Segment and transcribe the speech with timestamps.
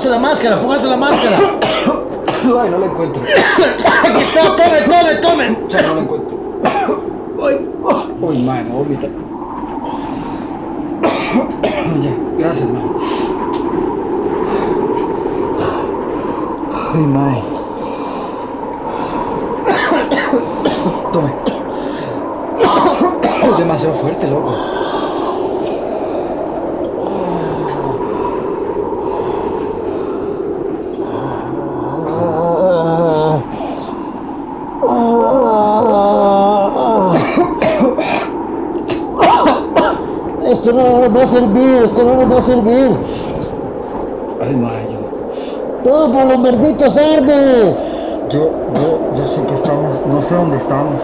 [0.00, 1.36] póngase la máscara, póngase la máscara.
[2.62, 3.22] Ay, no la encuentro.
[4.04, 5.58] Aquí está, tome, tome, tome.
[5.66, 6.38] O sea, no la encuentro.
[7.44, 7.68] Ay,
[8.22, 9.08] Uy, man, no vomita.
[12.02, 12.94] ya, gracias, man.
[16.94, 17.36] Ay, man.
[21.12, 21.30] Tome.
[23.44, 24.70] Es demasiado fuerte, loco.
[40.50, 42.90] Esto no nos va a servir, esto no nos va a servir.
[44.42, 45.00] Ay, man, yo.
[45.84, 47.82] Todo por los malditos árboles.
[48.30, 51.02] Yo, yo, yo sé que estamos, no sé dónde estamos.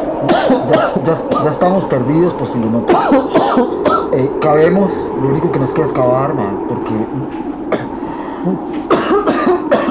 [0.67, 2.97] Ya, ya- ya estamos perdidos por si lo notas.
[4.13, 6.91] Eh, cabemos, lo único que nos queda es cavar, man, porque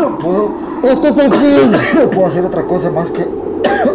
[0.02, 0.50] no puedo,
[0.84, 1.72] Esto es el fin.
[1.96, 3.28] no puedo hacer otra cosa más que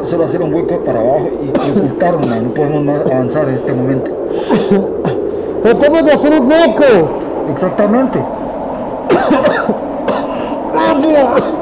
[0.02, 2.44] solo hacer un hueco para abajo y, y ocultarnos, man.
[2.44, 4.10] No podemos más avanzar en este momento.
[5.62, 6.84] Tratemos de hacer un hueco.
[7.50, 8.22] Exactamente.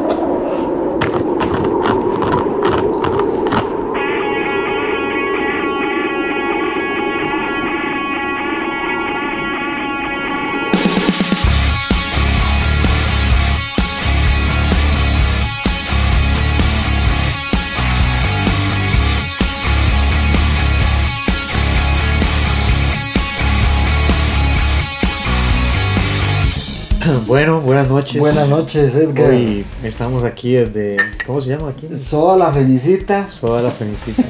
[27.26, 28.18] Bueno, buenas noches.
[28.18, 29.30] Buenas noches, Edgar.
[29.30, 30.96] Hoy estamos aquí desde.
[31.26, 31.88] ¿Cómo se llama aquí?
[31.96, 33.30] Soda la Felicita.
[33.30, 34.22] Soda la Felicita.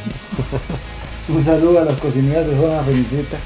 [1.29, 3.37] Un saludo a las cocineras de Soda la Felicita.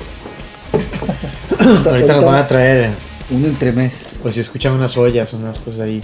[1.91, 2.91] Ahorita nos van a traer,
[3.31, 4.17] Un entremés.
[4.23, 6.01] por si escuchan unas ollas, unas cosas ahí.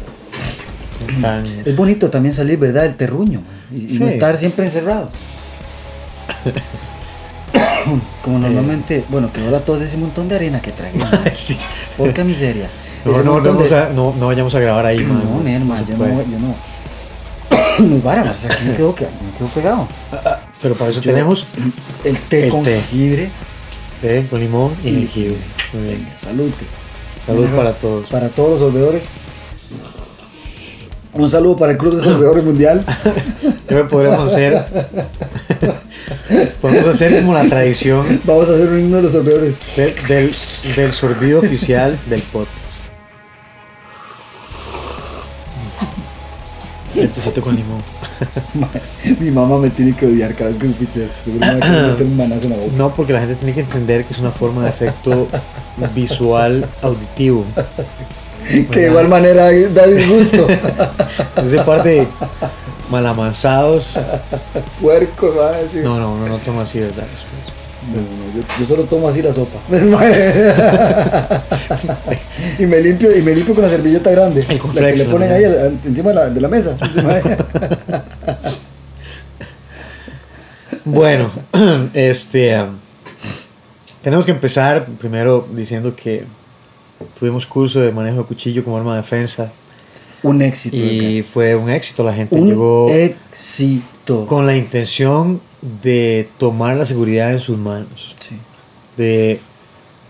[1.07, 1.45] Están.
[1.65, 2.83] Es bonito también salir, ¿verdad?
[2.83, 3.43] Del terruño.
[3.71, 5.15] Y, no estar siempre encerrados.
[8.23, 10.99] Como normalmente, bueno, que ahora todo ese montón de arena que tragué.
[10.99, 11.07] ¿no?
[11.35, 11.57] Sí.
[11.97, 12.69] Porca miseria.
[13.05, 15.23] No, vamos de- a- no, no vayamos a grabar ahí, man.
[15.43, 16.55] No, hermano, se yo no, yo no.
[17.87, 19.89] Muy vara, o sea, aquí me quedo, que- me quedo pegado.
[20.61, 21.47] Pero para eso Yo- tenemos
[22.05, 22.81] El té El con té.
[22.91, 23.31] jengibre.
[24.03, 25.37] té con limón y Y jengibre.
[25.73, 25.99] Muy bien.
[26.05, 26.51] Venga, salud.
[27.25, 28.07] Salud para todos.
[28.09, 29.03] Para todos los solvedores.
[31.15, 32.85] Un saludo para el Club de Solvedores Mundial.
[33.69, 34.65] ¿Qué podremos hacer?
[36.61, 39.55] Podemos hacer como la tradición Vamos a hacer un himno de los solvedores.
[40.77, 42.53] del sorbido oficial del podcast.
[47.03, 47.83] El tecito con limón.
[49.21, 51.17] Mi mamá me tiene que odiar cada vez que escuche esto.
[51.25, 52.73] Seguro me va a querer meter un manazo en la boca.
[52.77, 55.29] No, porque la gente tiene que entender que es una forma de efecto
[55.95, 57.45] visual auditivo.
[58.49, 60.47] Que de igual manera da disgusto.
[61.37, 62.09] Es de parte de
[62.91, 63.99] malamanzados.
[64.81, 65.85] Puerco, va a decir.
[65.85, 67.05] No, no, no, no tomo así, ¿verdad?
[67.05, 68.01] No, no,
[68.35, 69.59] yo, yo solo tomo así la sopa.
[72.59, 74.45] y me limpio y me limpio con la servilleta grande.
[74.75, 75.45] La que le ponen ahí
[75.85, 76.77] encima de la, de la mesa.
[80.91, 81.31] Bueno,
[81.93, 82.59] este.
[82.59, 82.71] um,
[84.03, 86.25] tenemos que empezar primero diciendo que
[87.19, 89.53] tuvimos curso de manejo de cuchillo como arma de defensa
[90.23, 90.77] un éxito.
[90.77, 92.03] y fue un éxito.
[92.03, 93.85] La gente un llegó éxito.
[94.27, 95.41] Con la intención
[95.83, 98.15] de tomar la seguridad en sus manos.
[98.21, 98.37] Sí.
[98.97, 99.41] De,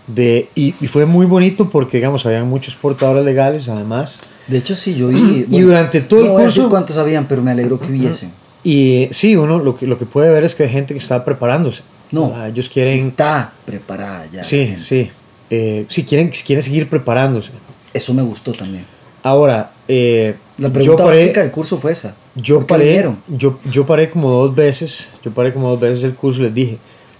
[0.07, 4.21] de, y, y fue muy bonito porque, digamos, habían muchos portadores legales, además.
[4.47, 5.45] De hecho, sí, yo vi.
[5.49, 7.87] Y durante todo el no voy a decir curso- cuántos habían, pero me alegró que
[7.87, 8.31] hubiesen.
[8.63, 11.23] Y sí, uno lo que, lo que puede ver es que hay gente que está
[11.23, 11.81] preparándose.
[12.11, 12.99] No, Ah, ellos quieren.
[12.99, 14.43] sí está preparada ya.
[14.43, 15.11] Sí, sí.
[15.51, 17.51] Eh, sí, quieren, quieren seguir preparándose.
[17.93, 18.85] Eso me gustó también.
[19.23, 22.15] Ahora, eh, La pregunta paré, básica del curso fue esa.
[22.35, 26.03] yo ¿Por qué paré, yo, yo paré como dos veces, yo paré como dos veces
[26.03, 26.77] el curso y les dije,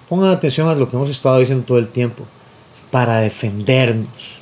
[0.10, 2.26] pongan atención a lo que hemos estado diciendo todo el tiempo,
[2.92, 4.40] para defendernos.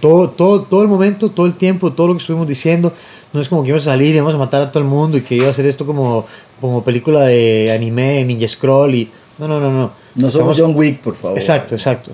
[0.00, 2.92] Todo, todo, todo el momento, todo el tiempo, todo lo que estuvimos diciendo,
[3.32, 5.16] no es como que íbamos a salir y íbamos a matar a todo el mundo
[5.16, 6.26] y que iba a hacer esto como,
[6.60, 9.10] como película de anime, Ninja Scroll y...
[9.38, 9.90] No, no, no, no.
[10.14, 11.38] No somos John Wick, por favor.
[11.38, 12.12] Exacto, exacto.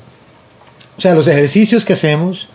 [0.96, 2.48] O sea, los ejercicios que hacemos,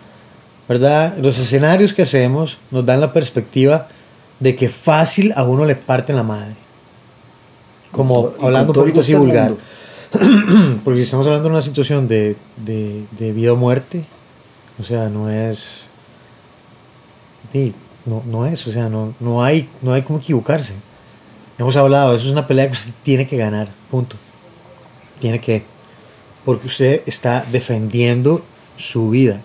[0.67, 1.17] ¿verdad?
[1.17, 3.87] Los escenarios que hacemos nos dan la perspectiva
[4.39, 6.55] de que fácil a uno le parten la madre.
[7.91, 9.53] Como y hablando un poquito así vulgar.
[10.83, 14.03] Porque estamos hablando de una situación de, de, de vida o muerte.
[14.79, 15.87] O sea, no es.
[17.53, 17.73] sí,
[18.05, 20.73] no, no es, o sea, no, no, hay, no hay cómo equivocarse.
[21.57, 24.15] Hemos hablado, eso es una pelea que usted tiene que ganar, punto.
[25.19, 25.63] Tiene que.
[26.43, 28.43] Porque usted está defendiendo
[28.75, 29.41] su vida.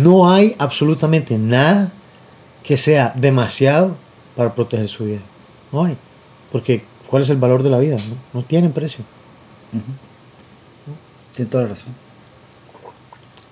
[0.00, 1.90] No hay absolutamente nada
[2.62, 3.96] que sea demasiado
[4.36, 5.20] para proteger su vida.
[5.72, 5.96] No hay.
[6.50, 7.96] Porque, ¿cuál es el valor de la vida?
[8.32, 9.04] No, no tienen precio.
[11.34, 11.94] Tiene toda la razón.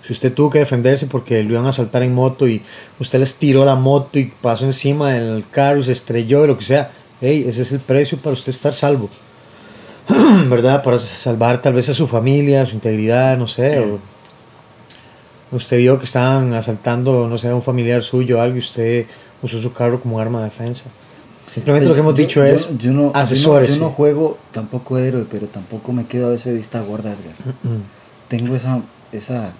[0.04, 2.60] Si usted tuvo que defenderse porque lo iban a asaltar en moto y
[2.98, 6.58] usted les tiró la moto y pasó encima del carro y se estrelló y lo
[6.58, 6.90] que sea,
[7.20, 9.08] hey, ese es el precio para usted estar salvo.
[10.48, 10.82] ¿Verdad?
[10.82, 13.78] Para salvar tal vez a su familia, a su integridad, no sé.
[13.78, 14.11] o-
[15.52, 19.06] usted vio que estaban asaltando, no sé, a un familiar suyo o algo y usted
[19.42, 20.84] usó su carro como arma de defensa.
[21.52, 23.78] Simplemente lo que hemos dicho yo- es yo no, yo no- asesórese.
[23.78, 27.54] Yo no, juego tampoco héroe, pero tampoco me quedo a veces vista gorda, Edgar.
[28.28, 28.80] Tengo esa,
[29.12, 29.52] esa,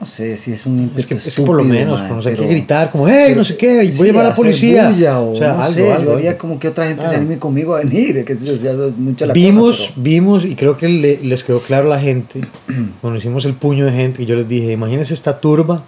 [0.00, 2.16] no sé si es un ímpetu Es que, es que estúpido, por lo menos, por
[2.16, 4.34] no sé, hay que gritar como, hey, no sé qué, voy a llamar a la
[4.34, 4.88] policía.
[4.88, 7.16] bulla o, o sea, no algo, sé, algo, yo haría como que otra gente se
[7.16, 10.88] anime conmigo a venir, que ya es mucha la vimos, cosa, vimos, y creo que
[10.88, 12.40] le- les quedó claro a la gente,
[13.00, 15.82] cuando hicimos el puño de gente, y yo les dije, imagínense esta turba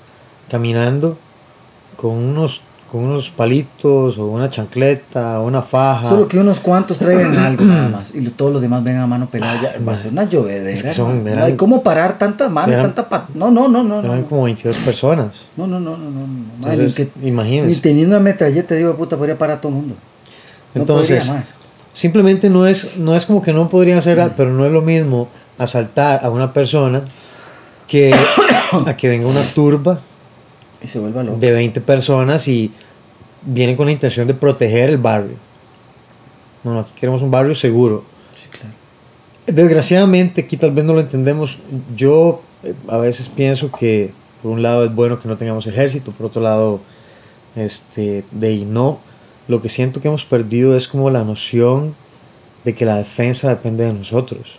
[0.51, 1.17] caminando
[1.97, 2.61] con unos,
[2.91, 6.09] con unos palitos, o una chancleta, o una faja.
[6.09, 9.27] solo que unos cuantos traigan algo nada más y todos los demás vengan a mano
[9.29, 10.71] pelada, ya, va a ser una llovedera.
[10.71, 13.83] Es que son- no hay cómo parar tantas manos, eran- tanta pat- No, no, no,
[13.83, 14.01] no.
[14.01, 14.27] Eran no.
[14.27, 15.29] como 22 personas.
[15.57, 16.21] No, no, no, no, no.
[16.21, 16.27] no,
[16.61, 16.73] no.
[16.73, 17.69] Entonces, Ni que- imagínense.
[17.75, 19.95] Ni teniendo una metralleta, digo, puta, podría parar a todo el mundo.
[20.75, 21.47] No Entonces, podría,
[21.93, 25.29] simplemente no es, no es como que no podrían hacer, pero no es lo mismo
[25.59, 27.03] asaltar a una persona
[27.89, 28.15] que
[28.87, 29.99] a que venga una turba
[30.85, 31.39] Y se vuelva loco.
[31.39, 32.71] de 20 personas y
[33.43, 35.37] vienen con la intención de proteger el barrio.
[36.63, 38.05] No, no, aquí queremos un barrio seguro.
[38.37, 38.75] Sí, claro.
[39.47, 41.59] Desgraciadamente, aquí tal vez no lo entendemos.
[41.97, 46.13] Yo eh, a veces pienso que por un lado es bueno que no tengamos ejército,
[46.13, 46.81] por otro lado,
[47.57, 48.99] este, de y no.
[49.49, 51.95] Lo que siento que hemos perdido es como la noción
[52.65, 54.59] de que la defensa depende de nosotros.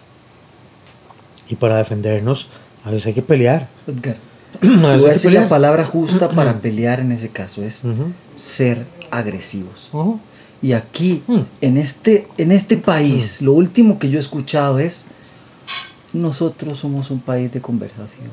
[1.49, 2.49] Y para defendernos,
[2.83, 3.67] a veces hay que pelear.
[3.85, 4.17] Edgar,
[4.61, 8.11] voy a decir la palabra justa para pelear en ese caso, es Ujú.
[8.35, 9.89] ser agresivos.
[9.93, 10.19] Ujú.
[10.61, 11.39] Y aquí, Mm.
[11.61, 15.05] en, este, en este país, lo último que yo he escuchado es,
[16.13, 18.29] nosotros somos un país de conversación.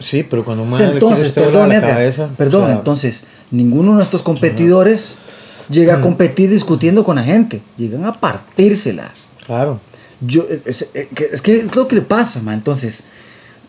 [0.00, 3.24] Sí, pero cuando un O sea, man entonces, perdón, la cabeza, perdón, o sea, entonces,
[3.50, 5.18] ninguno de nuestros competidores
[5.68, 6.02] llega a Mm.
[6.02, 9.12] competir discutiendo con la gente, llegan a partírsela.
[9.46, 9.78] Claro.
[10.20, 12.54] Yo, es, es que es que es lo que le pasa, ma.
[12.54, 13.04] Entonces,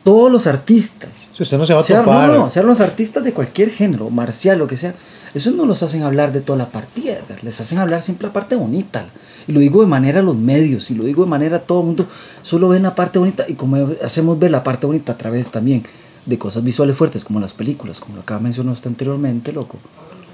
[0.04, 2.30] todos los artistas, Si usted no se va a sean, topar.
[2.30, 4.94] no, no, sean los artistas de cualquier género, marcial, lo que sea,
[5.34, 8.56] esos no los hacen hablar de toda la partida, les hacen hablar siempre la parte
[8.56, 9.06] bonita.
[9.48, 11.80] Y lo digo de manera a los medios, y lo digo de manera a todo
[11.80, 12.06] el mundo,
[12.44, 15.84] solo ven la parte bonita, y como hacemos ver la parte bonita a través también
[16.26, 19.78] de cosas visuales fuertes, como las películas, como lo acaba de mencionar usted anteriormente, loco.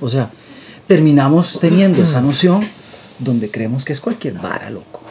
[0.01, 0.29] O sea,
[0.85, 2.61] terminamos teniendo esa noción
[3.19, 5.01] donde creemos que es cualquier vara, loco.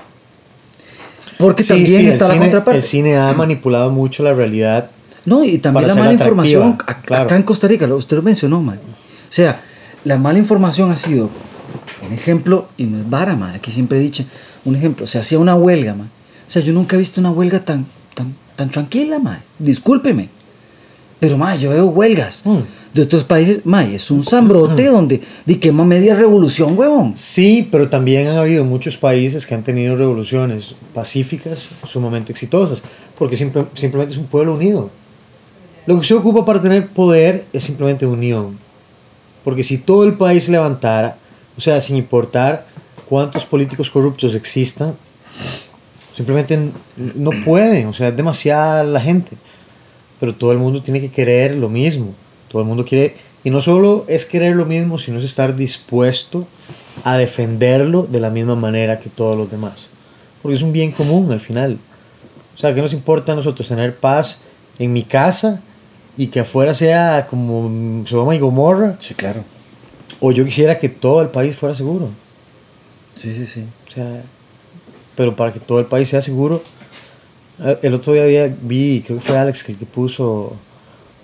[1.38, 2.76] Porque Sí, también sí, está la cine- contraparte.
[2.78, 4.90] El cine ha manipulado mucho la realidad.
[5.24, 7.24] No, y también la mala información claro.
[7.24, 8.78] acá en Costa Rica, usted lo mencionó, man.
[8.78, 9.60] O sea,
[10.04, 11.28] la mala información ha sido,
[12.06, 14.24] un ejemplo, y no es vara, man, aquí siempre he dicho,
[14.64, 16.08] un ejemplo, se hacía una huelga, man.
[16.46, 17.84] O sea, yo nunca he visto una huelga tan,
[18.14, 19.40] tan, tan tranquila, man.
[19.58, 20.28] Discúlpeme.
[21.20, 22.58] Pero, man, yo veo huelgas Mm.
[22.94, 27.12] de otros países, man, es un zambrote donde de quema media revolución, huevón.
[27.16, 32.82] Sí, pero también han habido muchos países que han tenido revoluciones pacíficas sumamente exitosas,
[33.18, 34.90] porque simple- simplemente es un pueblo unido.
[35.88, 38.58] Lo que se ocupa para tener poder es simplemente unión.
[39.42, 41.16] Porque si todo el país levantara,
[41.56, 42.66] o sea, sin importar
[43.08, 44.94] cuántos políticos corruptos existan,
[46.14, 46.72] simplemente
[47.14, 49.38] no pueden, o sea, es demasiada la gente.
[50.20, 52.12] Pero todo el mundo tiene que querer lo mismo.
[52.50, 56.46] Todo el mundo quiere, y no solo es querer lo mismo, sino es estar dispuesto
[57.02, 59.88] a defenderlo de la misma manera que todos los demás.
[60.42, 61.78] Porque es un bien común al final.
[62.54, 64.42] O sea, ¿qué nos importa a nosotros tener paz
[64.78, 65.62] en mi casa
[66.18, 68.96] y que afuera sea como Sodoma y Gomorra?
[69.00, 69.42] Sí, claro.
[70.20, 72.08] O yo quisiera que todo el país fuera seguro.
[73.14, 73.64] Sí, sí, sí.
[73.88, 74.22] O sea,
[75.16, 76.62] pero para que todo el país sea seguro,
[77.64, 80.54] eh, el otro día había- vi, creo que fue Alex que puso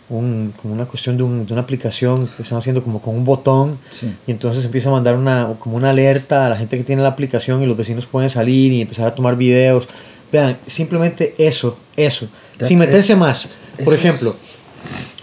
[0.08, 3.24] un, como una cuestión de, un- de una aplicación que están haciendo como con un
[3.24, 4.12] botón Sí.
[4.26, 7.08] y entonces empieza a mandar una, como una alerta a la gente que tiene la
[7.08, 9.88] aplicación y los vecinos pueden salir y empezar a tomar videos.
[10.30, 12.84] Vean, simplemente eso, eso, That's sin it.
[12.86, 13.50] meterse más.
[13.78, 14.00] Eso Por es.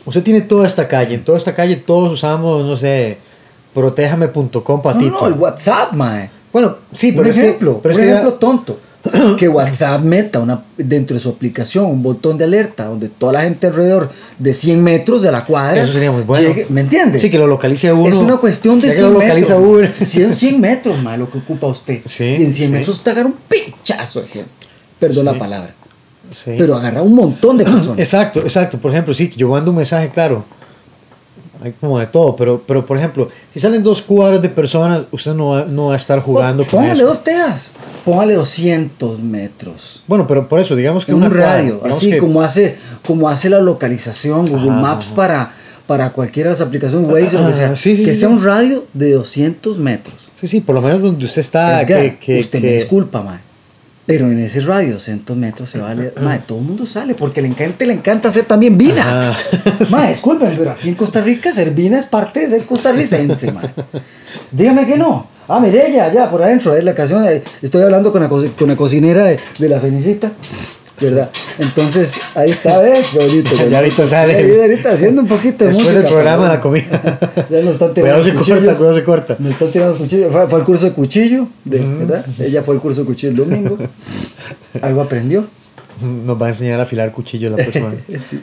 [0.05, 3.17] Usted tiene toda esta calle, en toda esta calle todos usamos, no sé,
[3.73, 5.11] protéjame.com No, patito.
[5.21, 6.29] no, el WhatsApp, mae.
[6.51, 8.79] Bueno, sí, que- ejemplo, pero un ya- ejemplo tonto.
[9.37, 13.41] Que WhatsApp meta una, dentro de su aplicación un botón de alerta donde toda la
[13.41, 15.81] gente alrededor de 100 metros de la cuadra.
[15.81, 16.47] Eso sería muy bueno.
[16.47, 17.19] llegue- ¿Me entiendes?
[17.19, 18.07] Sí, que lo localice uno.
[18.09, 19.89] Es una cuestión de Ya que 100 lo localiza metros.
[19.97, 20.05] uno.
[20.05, 22.01] 100, 100 metros, más lo que ocupa usted.
[22.05, 22.71] Sí, y en 100 sí.
[22.73, 24.51] metros usted agarra un pinchazo de gente.
[24.99, 25.33] Perdón Sí.
[25.33, 25.73] la palabra.
[26.31, 26.55] Sí.
[26.57, 27.97] Pero agarra un montón de personas.
[27.99, 28.77] Exacto, exacto.
[28.77, 30.43] Por ejemplo, sí, yo mando un mensaje claro.
[31.63, 35.33] hay como de todo, pero, pero por ejemplo, si salen dos cuadras de personas, usted
[35.33, 37.05] no va, no va a estar jugando con Póngale eso.
[37.05, 37.71] dos teas.
[38.05, 40.01] Póngale 200 metros.
[40.07, 41.75] Bueno, pero por eso, digamos que En una un cuadra, radio.
[41.75, 45.51] digamos Así que- como hace, como hace la localización Google Ajá, Maps para,
[45.85, 47.69] para cualquiera de las aplicaciones Waze o lo que sea.
[47.71, 50.15] Ah, sí, sí, que sea un radio de 200 metros.
[50.39, 53.21] Sí, sí, por lo menos donde usted está, Edgar, que, que, usted me que- disculpa,
[53.21, 53.37] mae.
[54.11, 56.13] Pero en ese radio, 200 metros, se vale.
[56.21, 59.35] Mae, todo el mundo sale porque le encanta, le encanta hacer también vina.
[59.91, 63.69] Mae, disculpen, pero aquí en Costa Rica ser vina es parte de ser costarricense, mae.
[64.51, 65.27] Dígame que no.
[65.47, 67.25] Ah, mire ella, allá por adentro, es la canción.
[67.25, 70.31] eh, Estoy hablando con la, co- con la cocinera de, de la Felicita.
[71.01, 71.31] ¿Verdad?
[71.57, 73.07] Entonces, ahí está, ¿ves?
[73.11, 73.51] Qué bonito.
[73.69, 74.45] Ya ahorita sale.
[74.45, 75.99] Sí, ahorita haciendo un poquito de Después música.
[76.03, 77.19] del programa, la comida.
[77.49, 79.35] ya nos están tirando Cuidado se corta, cuidado se corta.
[79.39, 80.31] Me están tirando los cuchillos.
[80.31, 82.25] Fue, fue al curso de cuchillo, de, ¿verdad?
[82.39, 83.77] Ella fue al curso de cuchillo el domingo.
[84.81, 85.45] Algo aprendió.
[86.01, 88.03] Nos va a enseñar a afilar cuchillos la próxima vez.
[88.23, 88.41] Sí.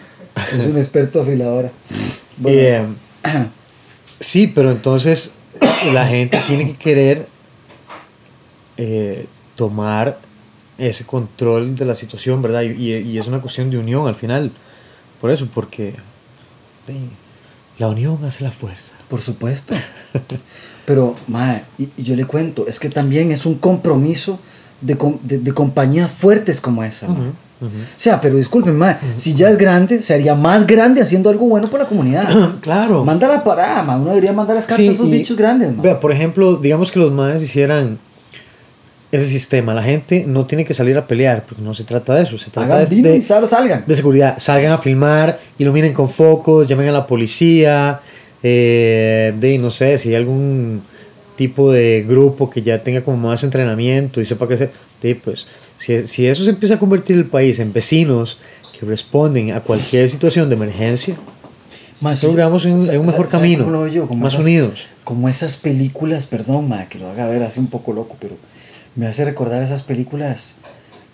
[0.56, 1.70] Es un experto afiladora.
[2.44, 2.82] Eh,
[4.20, 5.32] sí, pero entonces
[5.92, 7.26] la gente tiene que querer
[8.76, 10.18] eh, tomar
[10.78, 12.62] ese control de la situación, ¿verdad?
[12.62, 14.52] Y, y- y es una cuestión de unión al final.
[15.20, 15.94] Por eso, porque
[17.78, 18.94] la unión hace la fuerza.
[19.08, 19.74] Por supuesto.
[20.86, 24.38] Pero, mae, y, y yo le cuento, es que también es un compromiso
[24.80, 27.08] de, com- de, de compañías fuertes como esa.
[27.08, 27.28] mae.
[27.60, 27.66] O
[27.96, 31.68] sea, pero disculpen, mae, si ya es grande, se haría más grande haciendo algo bueno
[31.68, 32.28] por la comunidad.
[32.62, 33.04] claro.
[33.04, 33.96] Mándala para, mae.
[33.98, 35.82] Uno debería mandar las cartas Sí, a esos y- bichos grandes, mae.
[35.82, 37.98] Vea, por ejemplo, digamos que los madres hicieran
[39.10, 39.72] ese sistema.
[39.74, 42.36] La gente no tiene que salir a pelear, porque no se trata de eso.
[42.38, 43.84] Se trata Hagan de, vino de- y sal- salgan.
[43.86, 44.36] de seguridad.
[44.38, 48.00] Salgan a filmar, iluminen con focos, llamen a la policía.
[48.42, 50.80] eh, de, no sé, si hay algún
[51.36, 54.70] tipo de grupo que ya tenga como más entrenamiento y sepa qué hacer.
[55.02, 55.46] de, pues,
[55.76, 58.38] si, si eso se empieza a convertir el país en vecinos
[58.78, 61.16] que responden a cualquier situación de emergencia,
[62.64, 64.06] en- en un sa- mejor camino, yo?
[64.06, 64.86] Como más esas- unidos.
[65.04, 68.36] Como esas películas, perdón, ma, que lo haga ver así un poco loco, pero
[68.98, 70.56] me hace recordar esas películas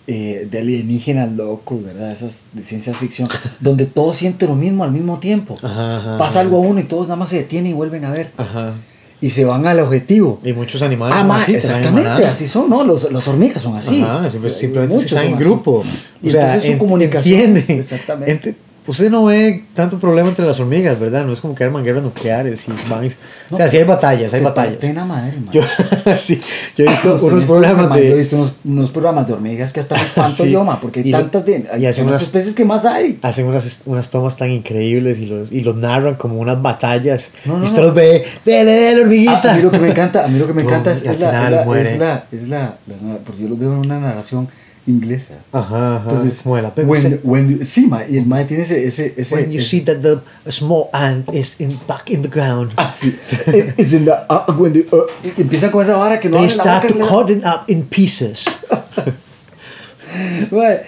[0.07, 2.11] eh, de alienígenas locos, ¿verdad?
[2.11, 5.57] Esas de ciencia ficción, donde todos sienten lo mismo al mismo tiempo.
[5.63, 6.39] Ajá, ajá, Pasa ajá.
[6.41, 8.31] algo a uno y todos nada más se detienen y vuelven a ver.
[8.37, 8.73] Ajá.
[9.21, 10.39] Y se van al objetivo.
[10.43, 12.83] Y muchos animales Ah, así, exactamente, así son, ¿no?
[12.83, 14.05] Los, los hormigas son así.
[14.49, 15.83] Simplemente muchos están en grupo.
[16.21, 17.39] Y entonces su en- comunicación.
[17.55, 17.79] entiende.
[17.79, 18.49] Exactamente.
[18.51, 18.55] Ent-
[18.87, 21.25] usted no ve tanto problema entre las hormigas, ¿verdad?
[21.25, 23.09] No es como que arman guerras nucleares y van y-
[23.51, 24.73] O sea, sí hay batallas, hay batallas.
[24.73, 25.51] parten a madre, ma.
[25.51, 25.61] Yo,
[26.17, 26.41] sí,
[26.77, 28.13] yo he visto unos programas ma, Yo he de...
[28.15, 30.51] visto unos, unos programas de hormigas que hasta espanto Sí.
[30.51, 31.67] yo, ma, porque hay Y tantas de.
[31.71, 33.19] Hay y hacen unas- especies que más hay.
[33.21, 37.31] Hacen unas, unas tomas tan increíbles y los, y los narran como unas batallas.
[37.45, 37.85] No, no, y usted no.
[37.87, 39.51] los ve, dele, dele, Ah, hormiguita.
[39.53, 41.45] a mí lo que me encanta, a mí lo que me encanta es, es la,
[41.45, 42.77] es la- es la, es la-
[43.25, 44.47] porque yo lo veo en una narración
[44.87, 45.35] inglesa.
[45.51, 46.03] Ajá, ajá.
[46.09, 47.19] Entonces, como de la when, BBC.
[47.23, 49.99] when- sí, ma, y el mae tiene ese, ese, ese When you ese- see that
[50.01, 52.71] the a small ant is in, back in the ground.
[52.77, 53.15] Ah, sí.
[53.77, 54.17] It's in the-
[54.57, 54.85] when the-
[55.23, 58.45] y empieza con esa vara que no They start to cut it up in pieces.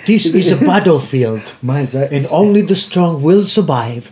[0.06, 4.10] This is a battlefield, and only the strong will survive.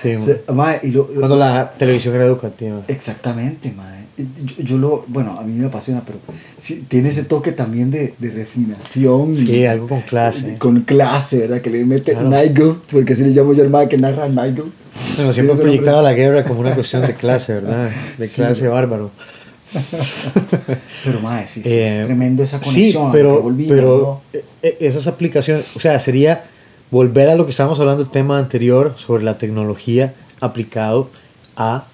[0.00, 2.82] Sí, esa- mae, y lo- cuando la televisión era educativa.
[2.88, 3.95] Exactamente, mae.
[4.18, 6.18] Yo, yo lo, bueno, a mí me apasiona, pero
[6.56, 9.34] sí, tiene ese toque también de, de refinación.
[9.34, 10.54] Sí, y- algo con clase.
[10.58, 11.60] Con clase, ¿verdad?
[11.60, 12.28] Que le mete Claro.
[12.30, 14.72] Nigel, porque así le llamo yo al mae que narra Nigel.
[15.16, 17.90] Bueno, siempre ese proyectado la guerra como una cuestión de clase, ¿verdad?
[18.18, 18.36] De Sí.
[18.36, 19.10] clase bárbaro.
[19.10, 19.36] nombre.
[21.04, 23.06] Pero, mae, sí, sí, Eh, es tremendo esa Sí, conexión.
[23.06, 24.38] lo pero, volví, pero ¿no?
[24.38, 26.44] eh, eh, esas aplicaciones, o sea, sería
[26.90, 31.10] volver a lo que estábamos hablando el tema anterior sobre la tecnología aplicado
[31.56, 31.84] a,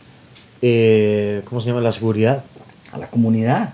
[0.62, 1.80] eh, ¿cómo se llama?
[1.80, 2.44] La seguridad.
[2.92, 3.70] A la comunidad.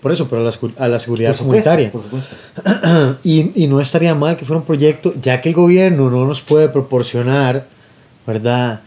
[0.00, 1.90] Por eso, pero a la, a la seguridad Por supuesto, comunitaria.
[1.92, 3.18] por supuesto.
[3.24, 6.40] y, y no estaría mal que fuera un proyecto, ya que el gobierno no nos
[6.40, 7.66] puede proporcionar,
[8.26, 8.80] ¿verdad?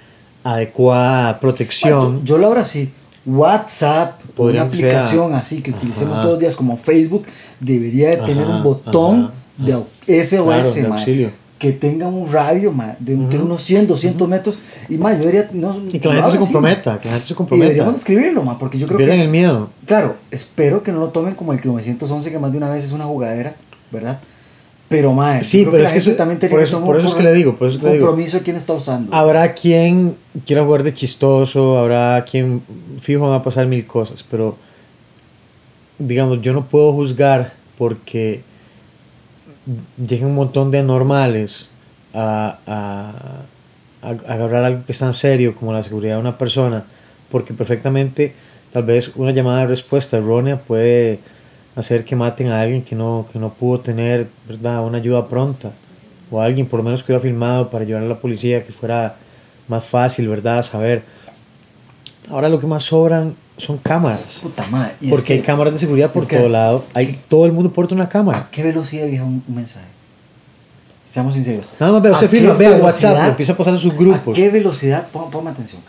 [0.43, 2.19] Adecuada protección.
[2.19, 2.91] Yo, yo lo abro así.
[3.25, 6.21] WhatsApp, Podría una sea- aplicación así que utilicemos Ajá.
[6.21, 7.25] todos los días como Facebook,
[7.59, 11.31] debería de tener Ajá, un botón ajá, de SOS, Claro, de auxilio.
[11.57, 14.59] Que tenga un radio de, de unos 100, 200 metros.
[14.89, 15.50] Y mae, yo debería.
[15.53, 17.67] No, y que la gente se comprometa, que la gente se Y comprometa.
[17.69, 19.24] deberíamos escribirlo, mae, porque yo creo Pierden que.
[19.25, 19.69] el miedo.
[19.85, 22.91] Claro, espero que no lo tomen como el 911, que más de una vez es
[22.91, 23.55] una jugadera,
[23.91, 24.19] ¿verdad?
[24.88, 27.15] Pero, yo Sí, pero es que eso- también tiene por eso- por un eso es
[27.15, 28.05] que le digo, por eso que le digo.
[28.05, 29.15] compromiso de quién está usando.
[29.15, 32.62] Habrá quien quiera jugar de chistoso, habrá quien
[33.00, 34.55] fijo va a pasar mil cosas, pero
[35.97, 38.43] digamos, yo no puedo juzgar porque
[39.98, 41.69] lleguen un montón de anormales
[42.13, 43.12] a, a,
[44.01, 46.86] a agarrar algo que es tan serio como la seguridad de una persona,
[47.29, 48.34] porque perfectamente
[48.72, 51.19] tal vez una llamada de respuesta errónea puede
[51.75, 54.86] hacer que maten a alguien que no, que no pudo tener ¿verdad?
[54.86, 55.72] una ayuda pronta,
[56.31, 59.15] o alguien por lo menos que hubiera filmado para ayudar a la policía, que fuera
[59.67, 60.63] más fácil, ¿verdad?
[60.63, 61.03] Saber.
[62.29, 64.39] ahora lo que más sobran son cámaras.
[64.41, 64.93] Puta madre.
[65.01, 66.85] y es Porque hay cámaras de seguridad por todo lado.
[66.93, 68.38] Hay, todo el mundo porta una cámara.
[68.39, 69.85] ¿A qué velocidad viaja un, un mensaje?
[71.05, 71.74] Seamos sinceros.
[71.79, 73.93] Nada más ve, usted ¿A qué firma, ve velocidad- WhatsApp, empieza a pasar a sus
[73.95, 74.33] grupos.
[74.38, 75.79] ¿A qué velocidad, ponme atención,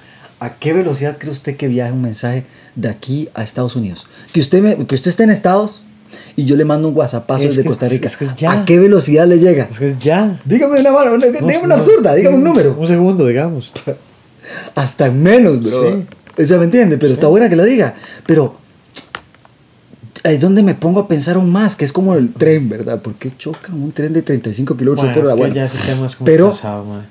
[0.41, 2.45] a qué velocidad cree usted que viaja un mensaje
[2.75, 4.07] de aquí a Estados Unidos?
[4.33, 5.81] Que usted, me- que usted esté en Estados
[6.37, 8.07] y yo le mando un WhatsApp Es desde Costa Rica.
[8.07, 8.53] es que ya.
[8.53, 9.65] ¿A qué velocidad le llega?
[9.71, 10.39] Es que ya.
[10.45, 12.77] Dígame una mano, No, dígame una absurda, dígame un número.
[12.79, 13.73] Un segundo, digamos.
[14.75, 15.91] Hasta en menos, bro.
[15.93, 16.05] Sí.
[16.45, 16.99] Sea, ¿me entiende?
[16.99, 17.95] Pero está buena que lo diga.
[18.27, 18.57] Pero
[20.25, 23.01] es donde me pongo a pensar aún más, que es como el tren, ¿verdad?
[23.01, 25.35] ¿Por qué chocan un tren de 35 kilómetros Bueno, por hora?
[25.37, 27.07] Bueno, ya ese tema es como pero pasado, man.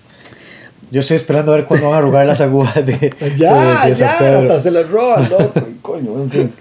[0.92, 3.96] Yo estoy esperando a ver cuándo van a arrugar las agujas de, ya, de- de
[3.98, 4.40] ya, Pedro.
[4.40, 6.52] hasta se las roban, loco, y coño, en fin.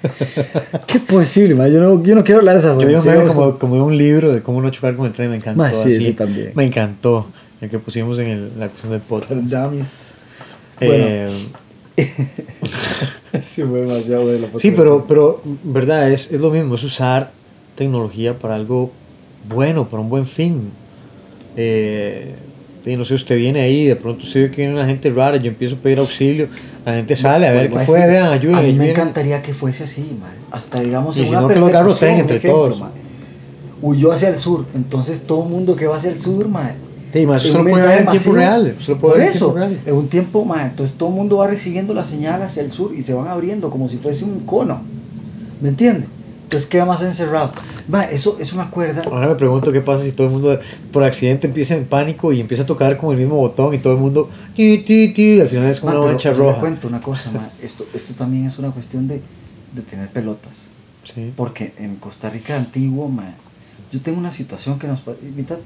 [0.87, 1.71] Qué posible, man.
[1.71, 4.33] Yo no, yo no quiero hablar de esa Yo meme como, como de un libro
[4.33, 5.63] de cómo no chocar con el tren, me encantó.
[5.63, 6.13] Ma, sí, así.
[6.15, 6.53] también.
[6.55, 7.27] Me encantó.
[7.61, 9.33] El que pusimos en el- la cuestión del podcast.
[9.33, 10.15] Dummies.
[10.81, 11.29] Eh,
[13.43, 14.49] sí, fue demasiado bueno.
[14.57, 17.31] sí, pero, pero, verdad, es, es lo mismo, es usar
[17.77, 18.91] tecnología para algo
[19.49, 20.71] bueno, para un buen fin.
[21.57, 22.35] Eh,
[22.87, 25.39] y no sé, usted viene ahí, de pronto usted ve que viene una gente rara,
[25.39, 26.49] yo empiezo a pedir auxilio,
[26.85, 28.57] la gente sale a ver qué fue, vean, ayuden.
[28.57, 28.91] A mí me vienen.
[28.91, 30.33] encantaría que fuese así, man.
[30.51, 32.81] Hasta digamos Y en si una no, que los garroteen persecución, entre ejemplo, todos.
[32.81, 32.91] man.
[33.81, 36.75] Huyó hacia el sur, entonces todo el mundo que va hacia el sur, man.
[37.15, 39.31] Sí, ma, eso es lo puede ver en tiempo real, eso lo puede Por ver
[39.31, 39.57] eso,
[39.87, 42.93] en un tiempo, man, entonces todo el mundo va recibiendo la señal hacia el sur
[42.93, 44.83] y se van abriendo como si fuese un cono.
[45.61, 46.09] ¿Me entiendes?
[46.43, 47.53] Entonces queda más encerrado.
[47.87, 49.03] Man, eso, eso me acuerda.
[49.05, 50.59] Ahora me pregunto qué pasa si todo el mundo
[50.93, 53.93] por accidente empieza en pánico y empieza a tocar con el mismo botón y todo
[53.93, 56.61] el mundo ti, ti, ti, al final es como Man, una mancha roja.
[56.61, 57.49] cuento una cosa, man.
[57.63, 59.23] Esto, esto también es una cuestión de,
[59.73, 60.67] de tener pelotas.
[61.05, 61.33] Sí.
[61.37, 63.35] Porque en Costa Rica antiguo, ma,
[63.95, 65.05] yo tengo una situación que nos...
[65.37, 65.61] Mi, tat-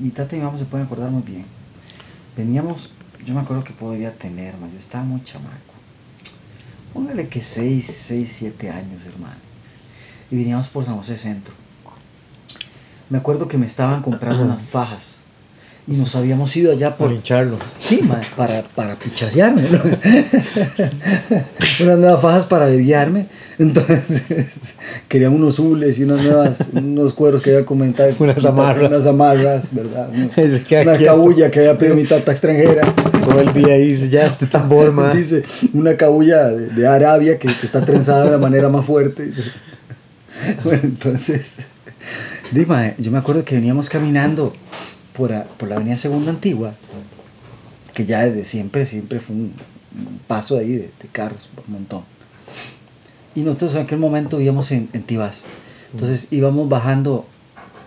[0.00, 1.44] mi tata y mi mamá se pueden acordar muy bien.
[2.36, 2.90] Veníamos,
[3.26, 5.50] yo me acuerdo que podría tener, yo estaba muy chamaco.
[6.94, 9.34] Póngale que 6, 6, 7 años, hermano.
[10.30, 11.52] Y veníamos por San José Centro.
[13.10, 15.22] Me acuerdo que me estaban comprando unas fajas.
[15.88, 17.56] Y nos habíamos ido allá Por por, hincharlo.
[17.80, 19.80] Sí, ma, para, para pichasearme, ¿no?
[21.80, 23.26] unas nuevas fajas para bebiarme.
[23.58, 24.22] Entonces,
[25.08, 28.12] quería unos hules y unas nuevas, unos cueros que había comentado.
[28.20, 28.88] Unas amarras.
[28.90, 30.08] Unas amarras, ¿verdad?
[30.14, 32.94] Unos- Se queda una cabulla que había pedido mi tata extranjera.
[33.24, 35.16] Todo el día dice, ya este tambor, man.
[35.16, 35.42] Dice,
[35.72, 39.26] una cabulla de, de Arabia que, que está trenzada de la manera más fuerte.
[39.26, 39.42] dice.
[40.64, 41.58] Bueno, entonces,
[42.52, 44.54] dime, yo me acuerdo que veníamos caminando
[45.16, 46.74] por, a- por la avenida Segunda Antigua,
[47.94, 49.52] que ya desde siempre, siempre fue un,
[49.96, 52.02] un paso ahí de, de carros, por un montón.
[53.34, 55.44] Y nosotros en aquel momento vivíamos en, en Tibás.
[55.92, 57.26] Entonces íbamos bajando,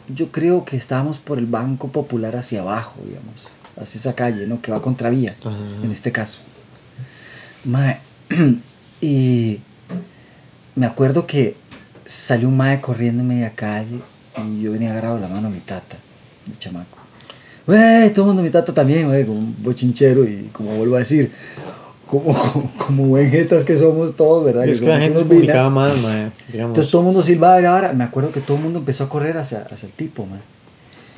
[0.08, 4.62] yo creo que estábamos por el Banco Popular hacia abajo, digamos, hacia esa calle, ¿no?
[4.62, 5.56] Que va contra vía, Ajá.
[5.84, 6.40] en este caso.
[7.64, 8.00] Mae,
[9.02, 9.60] y
[10.76, 11.56] me acuerdo que
[12.06, 14.00] salió un mae corriendo en media calle
[14.38, 15.98] y yo venía agarrado la mano a mi tata,
[16.48, 16.95] mi chamaco.
[17.68, 21.00] Güey, todo el mundo, mi tata también, güey, como un bochinchero y como vuelvo a
[21.00, 21.32] decir,
[22.06, 24.68] como, como, como buen jetas que somos todos, ¿verdad?
[24.68, 26.32] Es que la somos gente se comunicaba más, man.
[26.54, 29.10] Entonces todo el mundo silbaba y ahora me acuerdo que todo el mundo empezó a
[29.10, 30.42] correr hacia, hacia el tipo, man.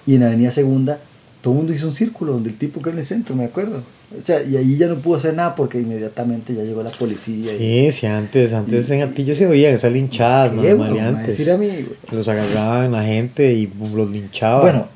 [0.05, 0.99] Y en Avenida Segunda,
[1.41, 3.81] todo el mundo hizo un círculo donde el tipo quedó en el centro, me acuerdo.
[4.17, 7.53] O sea, y ahí ya no pudo hacer nada porque inmediatamente ya llegó la policía.
[7.53, 10.77] y- Sí, sí, antes, antes en Atillo se linchadas, ¿Qué, man, güey?
[10.77, 11.27] maleantes.
[11.37, 11.85] Decir a mí, güey.
[12.09, 14.61] Que Los agarraban la gente y los linchaban.
[14.61, 14.87] Bueno,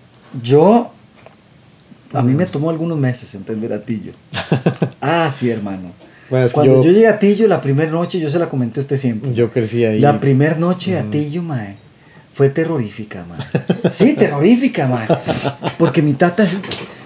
[0.41, 0.91] yo.
[2.13, 4.13] A mí me tomó algunos meses entender a Tillo.
[5.01, 5.91] ah, sí, hermano.
[6.29, 8.47] Bueno, es que Cuando yo, yo- llegué a Tillo, la primera noche, yo se la
[8.49, 9.33] comenté a usted siempre.
[9.33, 9.99] yo crecí ahí.
[9.99, 11.75] La primera noche a Tillo, mae,
[12.33, 13.39] fue terrorífica, mae.
[13.91, 15.07] Sí, terrorífica, mae.
[15.77, 16.45] Porque mi tata,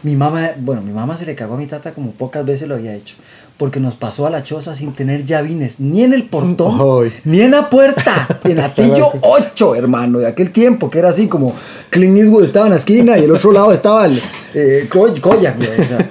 [0.03, 2.75] mi mamá, bueno, mi mamá se le cagó a mi tata como pocas veces lo
[2.75, 3.15] había hecho.
[3.57, 6.77] Porque nos pasó a la choza sin tener llavines, ni en el portón,
[7.23, 8.27] ni en la puerta.
[8.43, 11.53] En Atillo 8, hermano, de aquel tiempo, que era así como
[11.89, 14.21] Clint Eastwood estaba en la esquina y el otro lado estaba el
[14.53, 16.09] eh, Koy- Koyak, o sea,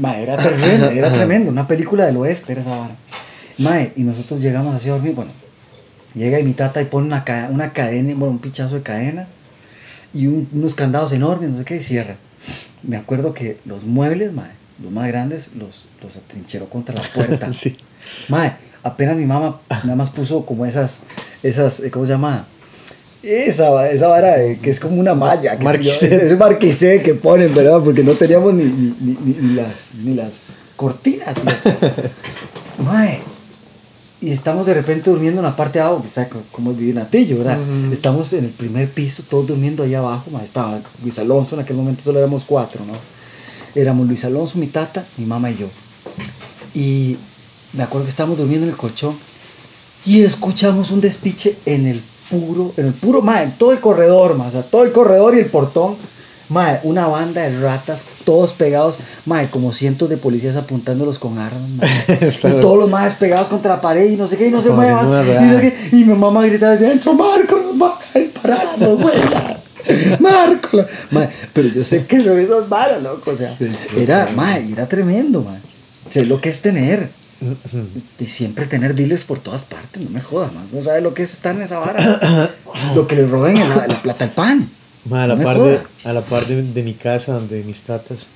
[0.00, 2.96] mae, era tremendo, era tremendo, una película del oeste era esa vara.
[3.58, 5.30] Mae, y nosotros llegamos así a dormir, bueno,
[6.14, 9.26] llega y mi tata y pone una, una cadena, bueno, un pichazo de cadena
[10.14, 12.16] y un- unos candados enormes, no sé qué, y cierra.
[12.84, 14.50] Me acuerdo que los muebles, mae,
[14.82, 17.52] los más grandes, los, los atrincheró contra la puerta.
[17.52, 17.76] Sí.
[18.28, 21.00] Mae, apenas mi mamá nada más puso como esas,
[21.42, 22.46] esas, eh, ¿cómo se llama?
[23.22, 26.14] Esa, esa vara de- que es como una malla, que Marquisé.
[26.24, 27.80] ese marquisé que ponen, ¿verdad?
[27.84, 31.36] Porque no teníamos ni, ni, ni- las, ni las cortinas.
[32.84, 33.20] Mae,
[34.20, 36.96] y estamos de repente durmiendo en la parte de abajo, que sabe cómo es vivir
[36.96, 37.58] en Atillo, ¿verdad?
[37.92, 41.76] Estamos en el primer piso, todos durmiendo ahí abajo, mae, estaba Luis Alonso, en aquel
[41.76, 42.94] momento solo éramos cuatro, ¿no?
[43.78, 45.68] Éramos Luis Alonso, mi tata, mi mamá y yo.
[46.74, 47.16] Y
[47.74, 49.16] me acuerdo que estábamos durmiendo en el colchón
[50.04, 54.48] y escuchamos un despiche en el puro, en el puro, en todo el corredor, mae,
[54.48, 55.94] o sea, todo el corredor y el portón.
[56.50, 61.68] Mae, una banda de ratas, todos pegados, mae, como cientos de policías apuntándolos con armas,
[61.76, 62.18] mae.
[62.58, 64.68] Y todos los maes pegados contra la pared y no sé qué, y no se
[64.70, 65.12] Como muevan.
[65.12, 65.60] haciendo una Y, no redada.
[65.60, 68.98] sé qué, y mi mamá gritaba desde adentro, Marco, nos van a disparar los.
[70.20, 70.84] Marco.
[71.10, 73.30] Mae, pero yo sé que son esas varas, loco.
[73.32, 73.54] O sea,
[73.96, 75.58] era, mae, era tremendo, mae.
[76.10, 77.08] Sé lo que es tener.
[78.18, 80.72] Y siempre tener diles por todas partes, no me jodas, más.
[80.72, 82.50] No sabes lo que es estar en esa vara.
[82.94, 84.68] lo que le roben en la, la plata al pan.
[85.08, 88.26] Ma, a, la par de, a la par de, de mi casa, donde mis tatas,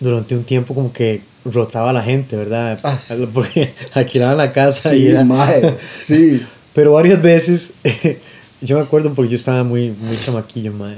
[0.00, 2.78] durante un tiempo como que rotaba la gente, ¿verdad?
[2.82, 3.28] Ah, sí.
[3.32, 5.24] Porque alquilaban la casa y Sí, era...
[5.24, 6.44] mae, sí.
[6.74, 7.72] Pero varias veces,
[8.60, 10.96] yo me acuerdo porque yo estaba muy, muy chamaquillo, mae.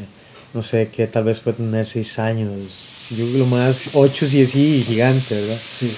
[0.55, 2.51] No sé, que tal vez puede tener seis años.
[3.11, 5.59] Yo lo más ocho sí así, gigante, ¿verdad?
[5.79, 5.93] sí.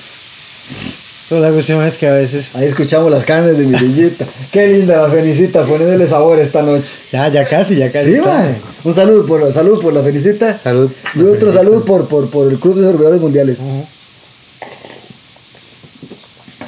[1.28, 4.24] Pero la cuestión es que a veces, Ahí escuchamos las carnes de mi bellita.
[4.50, 6.88] Qué linda la felicita, poniéndole sabor esta noche.
[7.12, 8.50] ya, ya casi, ya casi Sí, está.
[8.84, 10.58] Un saludo por, salud por la felicita.
[10.58, 10.90] Salud.
[11.14, 13.58] Y otro salud por, por, por el Club de Servidores Mundiales.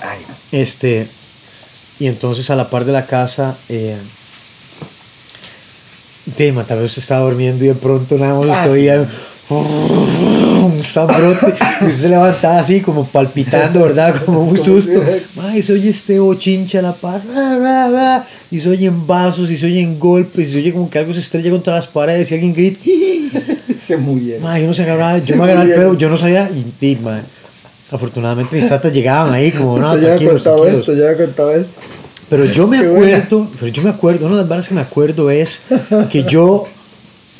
[0.02, 0.18] Ay,
[0.52, 1.06] Este,
[1.98, 3.96] y entonces a la par de la casa, eh,
[6.36, 9.08] Tema, tal vez usted estaba durmiendo y de pronto nada más Ah, usted oía
[10.60, 14.14] un zambrote y usted se levantaba así como palpitando, ¿verdad?
[14.24, 15.02] Como un susto.
[15.40, 17.20] Ay, se oye este bochinche a la par,
[18.50, 21.20] y se oyen vasos, y se oyen golpes, y se oye como que algo se
[21.20, 22.80] estrella contra las paredes y alguien grita.
[23.80, 24.42] se murieron.
[24.42, 26.96] Ma, yo no se agarraba, Se yo me agarraba el pelo, yo no sabía, y,
[26.96, 27.20] ma,
[27.90, 31.72] afortunadamente mis tatas llegaban ahí como, no, ya tranquilos, contado esto, ya ha contado esto.
[32.28, 35.30] Pero yo me acuerdo, pero yo me acuerdo, una de las varas que me acuerdo
[35.30, 35.60] es
[36.10, 36.66] que yo,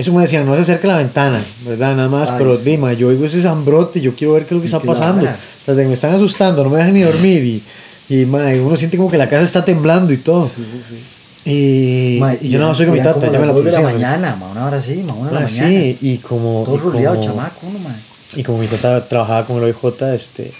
[0.00, 1.94] eso me decían, no se acerque a la ventana, ¿verdad?
[1.94, 2.70] Nada más, Ay, pero sí.
[2.70, 5.26] dima, yo oigo ese zambrote, yo quiero ver qué es lo que está pasando.
[5.26, 7.62] O sea, me están asustando, no me dejan ni dormir y,
[8.08, 10.50] y uno siente como que la casa está temblando y todo.
[11.44, 13.80] Y, Ma, y yo nada más oigo a mi tata, llame a la de la
[13.80, 15.68] mañana, ma, una hora así, ma, una de la Ma, mañana.
[15.68, 16.62] sí, y como...
[16.64, 17.94] Todo rodeado, chamaco, uno, ma.
[18.36, 20.52] y como mi tata trabajaba con el OIJ, este,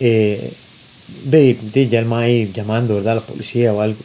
[0.00, 0.52] eh,
[1.24, 3.12] de, de ya el MAI llamando, ¿verdad?
[3.12, 3.98] A la policía o algo.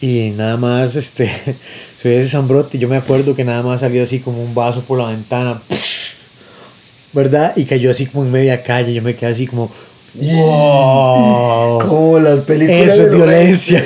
[0.00, 1.24] Y nada más, este,
[2.04, 2.76] oía ese zambrote.
[2.76, 5.60] y Yo me acuerdo que nada más salió así como un vaso por la ventana,
[7.12, 7.52] ¿verdad?
[7.56, 8.92] Y cayó así como en media calle.
[8.92, 9.70] Yo me quedé así como,
[10.14, 11.80] ¡Wow!
[11.86, 13.84] Como las películas Eso es violencia.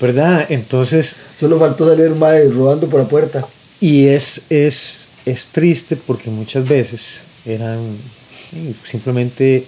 [0.00, 0.46] ¿Verdad?
[0.48, 3.44] Entonces, Solo faltó salir un mae rodando por la puerta.
[3.80, 7.78] Y es, es, es triste porque muchas veces eran
[8.84, 9.64] simplemente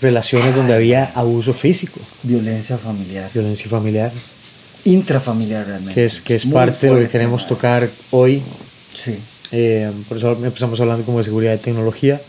[0.00, 3.30] relaciones donde había abuso físico, Violencia familiar.
[3.32, 4.12] violencia familiar,
[4.92, 5.94] Intrafamiliar realmente.
[5.94, 8.42] que es, que es Muy parte de lo que queremos tocar hoy.
[8.94, 9.16] Sí.
[9.52, 12.20] Eh, por eso empezamos hablando como de seguridad de tecnología,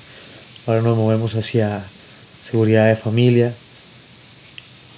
[0.67, 1.82] ahora nos movemos hacia
[2.43, 3.54] seguridad de familia.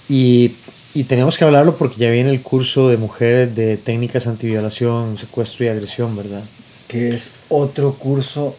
[0.08, 0.52] Y,
[0.94, 5.64] y tenemos que hablarlo porque ya viene el curso de mujeres de técnicas antiviolación, secuestro
[5.64, 6.42] y agresión, ¿verdad?
[6.88, 8.54] Que es otro curso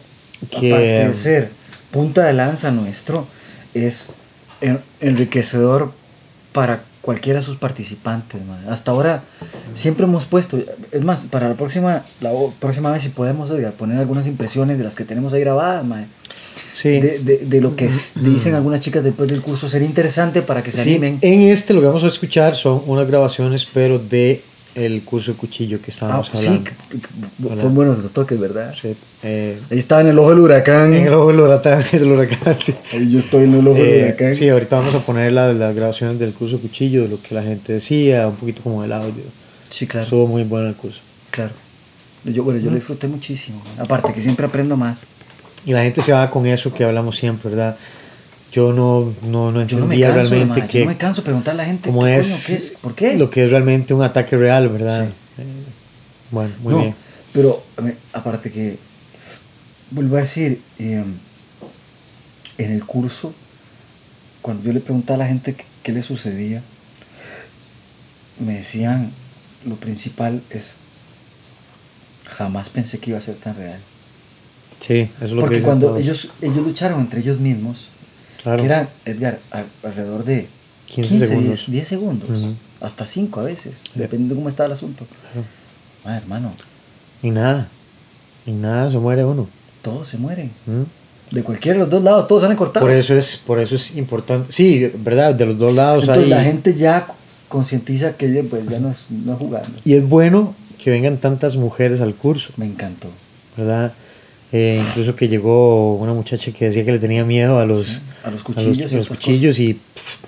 [0.50, 1.50] Que- aparte de ser
[1.90, 3.26] punta de lanza nuestro,
[3.74, 4.06] es
[4.60, 5.92] en- enriquecedor
[6.52, 8.40] para cualquiera de sus participantes.
[8.46, 8.68] mae.
[8.72, 9.22] Hasta ahora
[9.74, 10.58] siempre hemos puesto,
[10.92, 14.84] es más, para la próxima, la próxima vez si podemos Edgar, poner algunas impresiones de
[14.84, 16.06] las que tenemos ahí grabadas, mae.
[16.72, 16.88] Sí.
[17.00, 19.68] de, de, de lo que dicen algunas chicas después del curso.
[19.68, 21.18] Sería interesante para que se Sí, animen.
[21.20, 24.42] en este lo que vamos a escuchar son unas grabaciones, pero de
[24.74, 26.70] el curso de cuchillo que Ah, estábamos sí, hablando.
[27.44, 27.54] Hola.
[27.54, 28.74] fueron buenos los toques, ¿verdad?
[28.80, 30.92] Sí, eh, Ahí estaba en el ojo del huracán.
[30.94, 32.74] en el ojo del huracán, del huracán, sí.
[32.92, 34.34] Ahí yo estoy en el ojo del Eh, huracán.
[34.34, 37.34] sí, ahorita vamos a poner la- las grabaciones del curso de cuchillo, de lo que
[37.34, 39.22] la gente decía, un poquito como el audio.
[39.70, 40.04] Sí, claro.
[40.04, 41.00] Estuvo muy bueno el curso.
[41.30, 41.52] Claro.
[42.24, 43.62] Yo, bueno, yo lo disfruté muchísimo.
[43.78, 45.06] Aparte que siempre aprendo más.
[45.66, 47.76] Y la gente se va con eso que hablamos siempre, ¿verdad?
[48.54, 51.64] Yo no, no, no entendía canso, realmente que yo no me canso de preguntarle a
[51.64, 53.16] la gente cómo ¿qué es, coño, qué es, ¿por qué?
[53.16, 55.08] lo que es realmente un ataque real, ¿verdad?
[55.08, 55.42] Sí.
[55.42, 55.46] Eh,
[56.30, 56.94] bueno, muy no, bien.
[57.32, 57.64] pero
[58.12, 58.78] aparte que
[59.90, 61.02] vuelvo a decir eh,
[62.58, 63.34] en el curso
[64.40, 66.62] cuando yo le preguntaba a la gente qué, qué le sucedía
[68.38, 69.10] me decían
[69.66, 70.76] lo principal es
[72.24, 73.80] jamás pensé que iba a ser tan real
[74.80, 77.88] Sí, eso es lo que porque cuando ellos ellos lucharon entre ellos mismos
[78.44, 78.58] Claro.
[78.60, 80.46] que eran Edgar a- alrededor de
[80.86, 81.56] 15 15, segundos.
[81.66, 82.28] 10, 10 segundos
[82.80, 85.46] hasta 5 a veces dependiendo de cómo estaba el asunto Claro.
[86.04, 86.52] Ah, hermano
[87.22, 87.66] Y nada,
[88.46, 89.48] y nada se muere uno.
[89.82, 90.82] todos se mueren ¿Mm?
[91.34, 92.86] De cualquiera de los dos lados, todos salen cortados.
[92.86, 94.52] Por eso es, por eso es importante.
[94.52, 97.08] Sí, verdad, de los dos lados Entonces hay- la gente ya
[97.48, 99.68] concientiza que pues, ya no es, no es jugando.
[99.84, 103.08] Y es bueno que vengan tantas mujeres al curso, Me encantó.
[103.56, 103.94] ¿verdad?
[104.56, 108.30] Eh, incluso que llegó una muchacha que decía que le tenía miedo a los, a
[108.30, 109.80] los a cuchillos y a los estas cuchillos y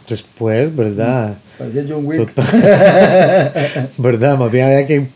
[0.08, 1.36] después, ¿verdad?
[1.56, 2.34] Parecía John Wick.
[2.34, 3.52] Total.
[3.98, 4.36] ¿Verdad?
[4.36, 5.06] Más bien había que,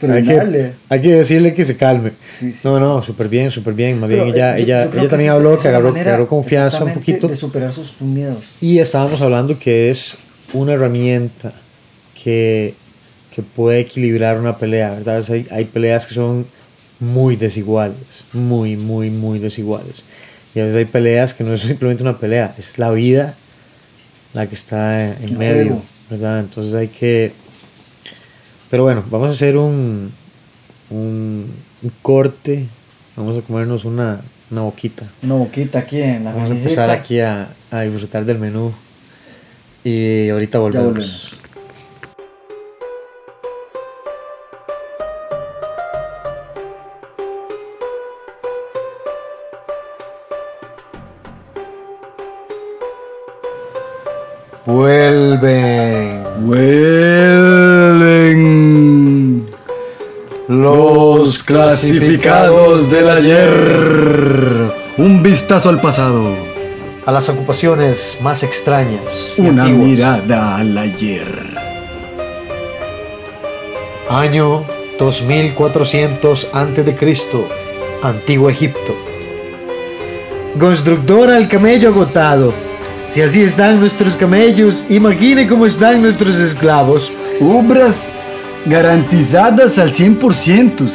[0.00, 2.12] hay que, hay que decirle que se calme.
[2.22, 2.58] Sí, sí.
[2.62, 3.98] No, no, súper bien, súper bien.
[3.98, 6.84] Más Pero, bien ella, eh, yo- ella, yo creo ella también habló que agarró, confianza
[6.84, 7.26] un poquito.
[7.26, 8.58] De superar sus sus miedos.
[8.60, 10.18] Y estábamos hablando que es
[10.52, 11.52] una herramienta
[12.22, 12.74] que,
[13.34, 15.18] que puede equilibrar una pelea, ¿verdad?
[15.18, 16.46] O sea, hay, hay peleas que son
[17.00, 20.04] muy desiguales, muy, muy, muy desiguales.
[20.54, 23.36] Y a veces hay peleas que no es simplemente una pelea, es la vida
[24.32, 25.82] la que está en, medio.
[26.10, 26.40] ¿verdad?
[26.40, 27.32] Entonces hay que...
[28.70, 30.12] Pero bueno, vamos a hacer un,
[30.90, 32.66] un, un corte,
[33.16, 35.06] vamos a comernos una, una boquita.
[35.22, 38.72] Una boquita aquí en la Vamos a empezar aquí a, a disfrutar del menú.
[39.84, 41.38] Y ahorita volvemos.
[55.36, 57.16] Vuelven Vuelven
[60.48, 64.72] los clasificados del ayer.
[64.96, 66.34] Un vistazo al pasado.
[67.04, 69.34] a las ocupaciones más extrañas.
[69.38, 71.54] Una mirada al ayer.
[74.08, 74.64] Año
[74.98, 77.46] 2400 a.C.
[78.02, 78.96] Antiguo Egipto.
[80.58, 82.65] Constructor al camello agotado.
[83.08, 87.12] Si así están nuestros camellos, imagine cómo están nuestros esclavos.
[87.40, 88.12] Obras
[88.66, 90.88] garantizadas al 100%.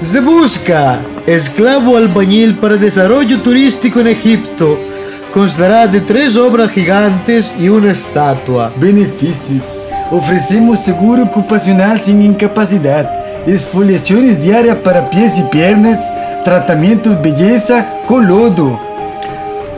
[0.00, 4.78] Se busca esclavo albañil para desarrollo turístico en Egipto.
[5.34, 8.72] Constará de tres obras gigantes y una estatua.
[8.76, 9.80] Benefícios.
[10.10, 13.08] Ofrecemos seguro ocupacional sin incapacidad,
[13.46, 16.00] exfoliaciones diarias para pies y piernas,
[16.44, 18.89] tratamientos belleza con lodo.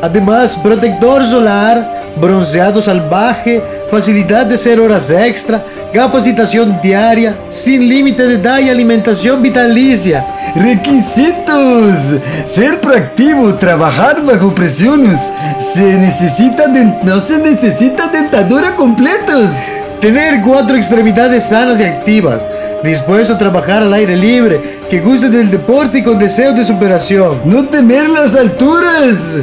[0.03, 8.35] Además, protector solar, bronceado salvaje, facilidad de hacer horas extra, capacitación diaria, sin límite de
[8.35, 10.27] edad y alimentación vitalicia.
[10.57, 15.31] Requisitos: ser proactivo, trabajar bajo presiones.
[15.59, 19.53] Se necesita den- no se necesita dentadura completos.
[20.01, 22.43] Tener cuatro extremidades sanas y activas,
[22.83, 24.61] dispuesto a trabajar al aire libre,
[24.91, 27.41] que guste del deporte y con deseos de superación.
[27.45, 29.39] No temer las alturas.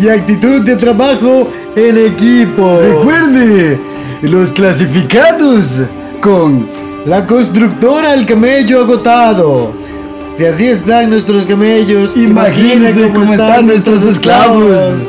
[0.00, 2.80] Y actitud de trabajo en equipo.
[2.80, 3.80] Recuerde,
[4.22, 5.82] los clasificados
[6.20, 6.68] con
[7.04, 9.72] La constructora El Camello Agotado.
[10.36, 15.02] Si así están nuestros camellos, Imagínense cómo están nuestros esclavos.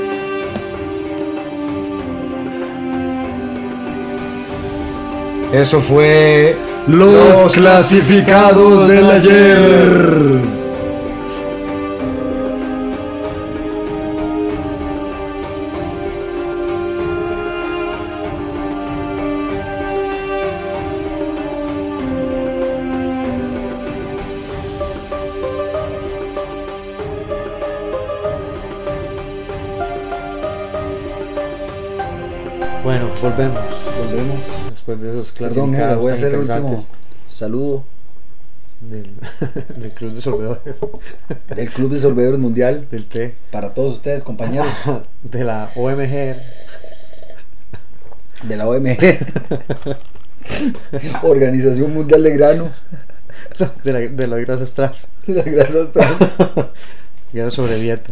[5.54, 6.56] Eso fue
[6.88, 10.59] los clasificados del ayer.
[36.38, 36.86] Hacer el último
[37.30, 37.84] saludo
[38.82, 39.10] del,
[39.78, 40.76] del Club de Sorbedores,
[41.56, 44.68] del Club de Sorbedores Mundial del té, para todos ustedes, compañeros
[45.24, 46.36] de la OMG.
[48.44, 49.20] de la OMG,
[51.24, 52.70] Organización Mundial de Grano,
[53.84, 55.08] De, la, de las grasas trans.
[55.28, 56.18] de las grasas trans.
[57.34, 58.12] Y era sobre dieta.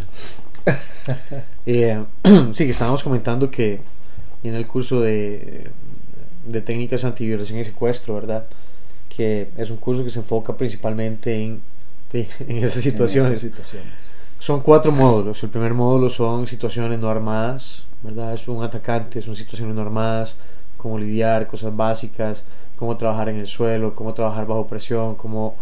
[1.65, 2.03] Eh,
[2.53, 3.79] sí, que estábamos comentando que
[4.43, 5.69] en el curso de,
[6.47, 8.45] de técnicas antiviolación y secuestro, ¿verdad?
[9.15, 11.61] Que es un curso que se enfoca principalmente en,
[12.13, 13.27] en esas situaciones.
[13.27, 14.17] En esas situaciones.
[14.39, 15.41] Son cuatro módulos.
[15.43, 18.33] El primer módulo son situaciones no armadas, ¿verdad?
[18.33, 20.35] Es un atacante, son situaciones no armadas,
[20.77, 22.43] cómo lidiar, cosas básicas,
[22.77, 25.55] cómo trabajar en el suelo, cómo trabajar bajo presión, cómo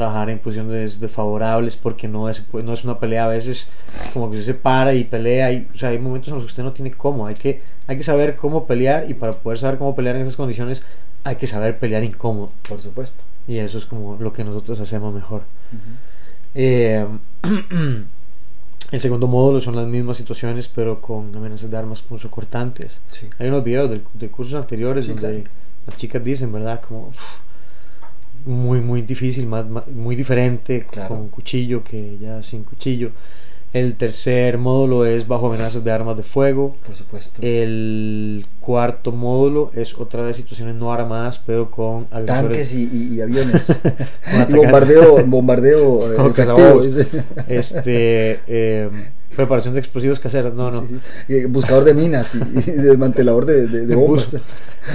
[0.00, 3.68] trabajar en posiciones desfavorables, porque no es, pues, no es una pelea a veces
[4.14, 6.50] como que usted se para y pelea, y, o sea, hay momentos en los que
[6.50, 9.76] usted no tiene cómo, hay que, hay que saber cómo pelear y para poder saber
[9.78, 10.82] cómo pelear en esas condiciones
[11.24, 12.50] hay que saber pelear incómodo.
[12.66, 13.22] Por supuesto.
[13.46, 15.42] Y eso es como lo que nosotros hacemos mejor.
[16.54, 17.04] Eh,
[18.92, 23.00] el segundo módulo son las mismas situaciones, pero con amenazas de armas punzocortantes.
[23.08, 23.28] Sí.
[23.38, 25.50] Hay unos videos de, de cursos anteriores Sí, donde claro.
[25.86, 26.80] las chicas dicen, ¿verdad?
[26.88, 27.10] Como
[28.44, 31.08] muy, muy difícil, más, más- muy diferente Claro.
[31.08, 33.10] con cuchillo que ya sin cuchillo.
[33.72, 36.74] El tercer módulo es bajo amenazas de armas de fuego.
[36.84, 37.40] Por supuesto.
[37.40, 42.26] El cuarto módulo es otra vez situaciones no armadas, pero con agresores.
[42.68, 43.80] Tanques y, y- y aviones.
[44.50, 47.06] bombardeo, bombardeo eh.
[47.48, 48.90] Este, eh,
[49.36, 50.54] preparación de explosivos caseros.
[50.54, 50.80] No, no.
[50.86, 51.34] Sí, sí.
[51.34, 54.36] Eh, Buscador de minas y, y desmantelador de, de- de bombas.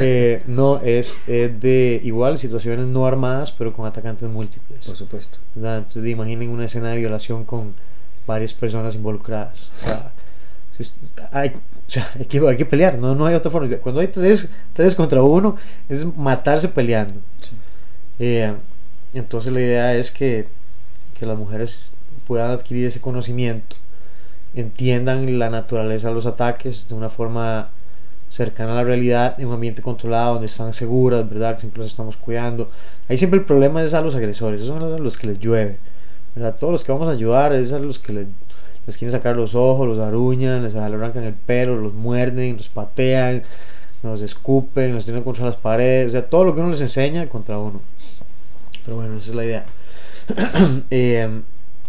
[0.02, 4.86] Eh, no, es, es de igual situaciones no armadas, pero con atacantes múltiples.
[4.86, 5.38] Por supuesto.
[5.56, 5.78] ¿verdad?
[5.80, 7.74] Entonces imaginen una escena de violación con
[8.28, 9.70] varias personas involucradas.
[9.82, 10.12] O sea,
[11.32, 13.74] hay, o sea, hay que, hay que pelear, no, no hay otra forma.
[13.78, 15.56] Cuando hay tres, tres contra uno,
[15.88, 17.14] es matarse peleando.
[17.40, 17.52] Sí.
[18.20, 18.54] Eh,
[19.14, 20.48] entonces la idea es que,
[21.18, 21.94] que las mujeres
[22.28, 23.76] puedan adquirir ese conocimiento,
[24.56, 27.70] entiendan la naturaleza de los ataques de una forma
[28.30, 31.56] cercana a la realidad, en un ambiente controlado, donde están seguras, ¿verdad?
[31.56, 32.70] Que siempre los estamos cuidando.
[33.08, 35.78] Ahí siempre el problema es a los agresores, esos son los, que les llueve,
[36.36, 36.56] ¿verdad?
[36.60, 38.28] Todos los que vamos a ayudar es a los que les,
[38.88, 43.44] les quieren sacar los ojos, los aruñan, les arrancan el pelo, los muerden, los patean,
[44.04, 47.28] nos escupen, nos tienen contra las paredes, o sea, todo lo que uno les enseña
[47.28, 47.82] contra uno.
[48.84, 49.66] Pero bueno, esa es la idea.
[50.90, 51.30] Eh,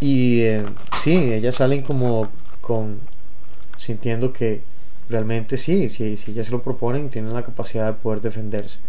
[0.01, 0.65] y eh,
[0.99, 2.29] sí, ellas salen como
[2.67, 2.99] con
[3.79, 4.61] sintiendo que
[5.09, 8.81] realmente sí, si, si ellas se lo proponen, tienen la capacidad de poder defenderse.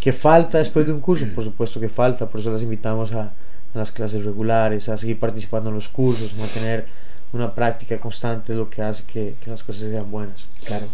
[0.00, 1.24] ¿Qué falta después de un curso?
[1.32, 5.20] Por supuesto que falta, por eso las invitamos a, a las clases regulares, a seguir
[5.20, 6.86] participando en los cursos, mantener
[7.32, 10.48] una práctica constante es lo que hace que, que las cosas sean buenas.
[10.64, 10.86] Claro.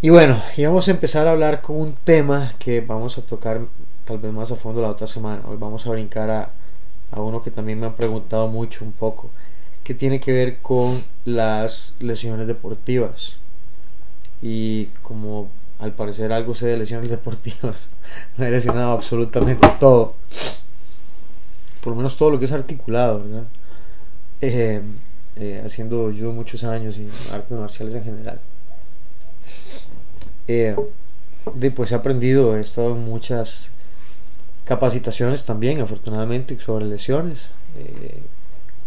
[0.00, 3.60] Y bueno, y vamos a empezar a hablar con un tema que vamos a tocar
[4.04, 5.42] tal vez más a fondo la otra semana.
[5.46, 6.50] Hoy vamos a brincar a,
[7.12, 9.30] a uno que también me han preguntado mucho un poco,
[9.84, 13.36] que tiene que ver con las lesiones deportivas.
[14.40, 17.90] Y como al parecer algo sé de lesiones deportivas,
[18.36, 20.14] me he lesionado absolutamente todo.
[21.82, 23.24] Por lo menos todo lo que es articulado.
[24.40, 24.82] Eh,
[25.36, 28.38] eh, haciendo judo muchos años y artes marciales en general.
[30.46, 30.76] Eh,
[31.54, 33.72] de, pues he aprendido, he estado en muchas
[34.64, 37.46] capacitaciones también, afortunadamente, sobre lesiones.
[37.78, 38.22] Eh,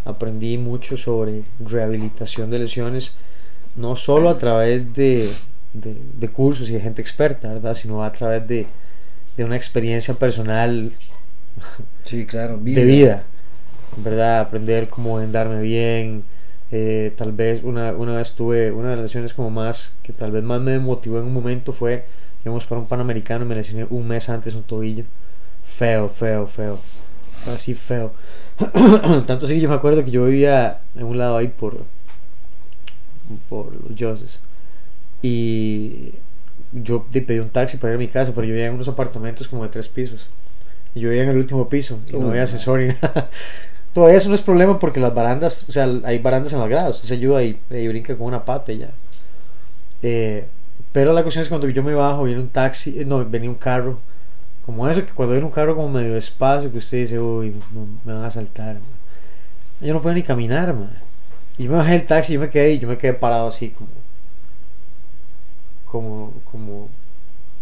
[0.06, 3.14] aprendí mucho sobre rehabilitación de lesiones,
[3.76, 5.38] no solo a través de,
[5.74, 7.74] de, de cursos y de gente experta, ¿verdad?
[7.76, 8.68] Sino a través de,
[9.36, 10.92] de una experiencia personal
[12.04, 12.58] Sí, claro.
[12.64, 13.24] de vida,
[13.96, 14.40] ¿verdad?
[14.40, 16.24] Aprender cómo vendarme bien.
[16.72, 20.32] eh, tal vez una, una vez tuve una de las lesiones como más, que tal
[20.32, 22.06] vez más me motivó en un momento fue,
[22.44, 25.04] íbamos para un panamericano y me lesioné un mes antes un tobillo.
[25.64, 26.80] Feo, feo, feo.
[27.46, 28.12] Así feo.
[29.26, 31.78] Tanto así que yo me acuerdo que yo vivía en un lado ahí por,
[33.48, 34.40] por los Joses.
[35.22, 36.12] Y
[36.72, 39.48] yo pedí un taxi para ir a mi casa, pero yo vivía en unos apartamentos
[39.48, 40.28] como de tres pisos.
[40.94, 42.44] Y yo vivía en el último piso y no Uy, había no.
[42.44, 43.28] ascensor ni nada.
[43.92, 46.96] Todavía eso no es problema porque las barandas, o sea, hay barandas en las gradas,
[46.96, 48.90] usted se ayuda y, y brinca con una pata y ya.
[50.02, 50.46] Eh,
[50.92, 53.56] pero la cuestión es cuando yo me bajo, viene un taxi, eh, no, venía un
[53.56, 53.98] carro,
[54.66, 57.54] como eso, que cuando viene un carro como medio despacio, que usted dice, uy,
[58.04, 58.74] me van a saltar.
[58.74, 58.82] man".
[59.80, 60.90] Yo no puedo ni caminar, man.
[61.56, 63.70] Y yo me bajé del taxi, yo me quedé, y yo me quedé parado así
[63.70, 63.88] como,
[65.84, 66.88] como, como,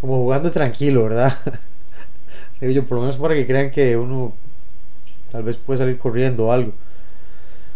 [0.01, 1.33] como jugando tranquilo, ¿verdad?
[2.61, 4.33] Digo yo, por lo menos para que crean que uno
[5.31, 6.73] tal vez puede salir corriendo o algo.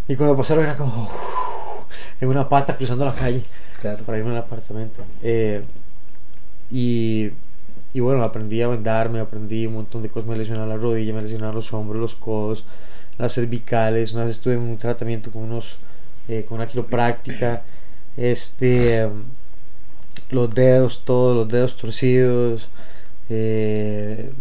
[0.08, 1.10] Y cuando pasaron era como
[2.20, 3.42] en una pata cruzando la calle
[3.80, 4.04] Claro.
[4.04, 5.04] para irme al apartamento.
[5.22, 5.62] Eh,
[6.70, 7.30] y,
[7.94, 10.28] y bueno, aprendí a vendarme, aprendí un montón de cosas.
[10.28, 12.64] Me lesionaron la rodilla, me lesionaron los hombros, los codos,
[13.18, 14.12] las cervicales.
[14.12, 15.78] Una vez estuve en un tratamiento con unos
[16.28, 17.62] eh, con una quiropráctica.
[18.16, 19.08] Este,
[20.30, 22.68] los dedos, todos los dedos torcidos.
[23.30, 24.32] eh,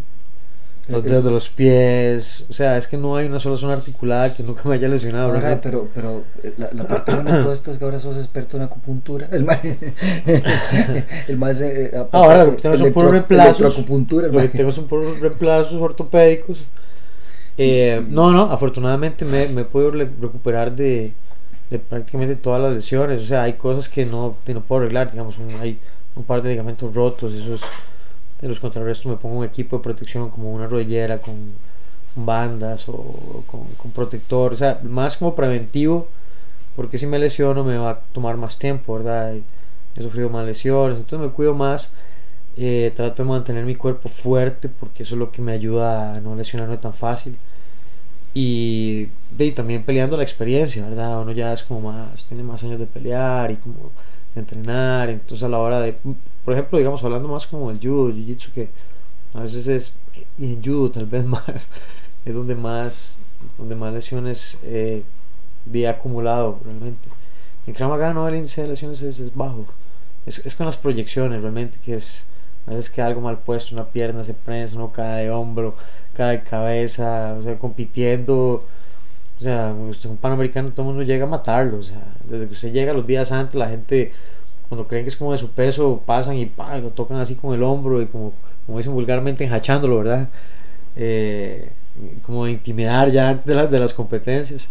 [0.89, 4.33] los dedos de los pies, o sea, es que no hay una sola zona articulada
[4.33, 5.27] que nunca me haya lesionado.
[5.33, 8.17] Ahora, pero, pero eh, la, la parte buena de todo esto es que ahora sos
[8.17, 9.27] experto en acupuntura.
[9.31, 9.59] El más,
[11.27, 13.59] el más eh, Ah, Ahora lo que tenemos son puros reemplazos.
[14.31, 16.59] Lo que tengo son puros reemplazos ortopédicos.
[17.57, 21.11] Eh, no, no, afortunadamente me, me he podido re- recuperar de,
[21.69, 23.21] de prácticamente todas las lesiones.
[23.21, 25.11] O sea, hay cosas que no, que no puedo arreglar.
[25.11, 25.77] Digamos, un- hay
[26.15, 27.33] un par de ligamentos rotos.
[27.33, 27.61] Esos,
[28.41, 31.53] de los contrarrestos me pongo un equipo de protección como una rodillera con
[32.15, 34.53] bandas o con, con protector.
[34.53, 36.07] O sea, más como preventivo.
[36.75, 39.33] Porque si me lesiono me va a tomar más tiempo, ¿verdad?
[39.95, 40.99] He sufrido más lesiones.
[40.99, 41.93] Entonces me cuido más.
[42.55, 46.19] Eh, trato de mantener mi cuerpo fuerte porque eso es lo que me ayuda a
[46.19, 47.35] no lesionarme tan fácil.
[48.33, 49.09] Y,
[49.39, 51.21] y también peleando la experiencia, ¿verdad?
[51.21, 53.91] Uno ya es como más, tiene más años de pelear y como
[54.35, 55.09] de entrenar.
[55.09, 55.95] Entonces a la hora de,
[56.47, 58.69] por ejemplo, digamos, hablando más como del judo, jiu-jitsu, que
[59.33, 59.93] a veces es,
[60.37, 61.71] y en judo tal vez más,
[62.23, 63.19] es donde más,
[63.57, 65.03] donde más lesiones eh,
[65.89, 67.09] acumulado realmente.
[67.67, 69.65] En Krav Maga no, el índice de lesiones es, es bajo.
[70.25, 72.23] Es, es con las proyecciones realmente, que es
[72.65, 75.75] a veces queda algo mal puesto, una pierna se prensa, uno cae de hombro,
[76.13, 78.63] cae de cabeza, o sea, compitiendo.
[79.37, 81.79] O sea, usted un panamericano, todo el mundo llega a matarlo.
[81.79, 84.13] O sea, desde que usted llega los días antes, la gente,
[84.69, 87.53] cuando creen que es como de su peso, pasan y pa, lo tocan así con
[87.53, 88.33] el hombro y como,
[88.65, 90.29] como dicen vulgarmente, enjachándolo, ¿verdad?
[90.95, 91.69] Eh,
[92.23, 94.69] como de intimidar ya antes de, las de las competencias.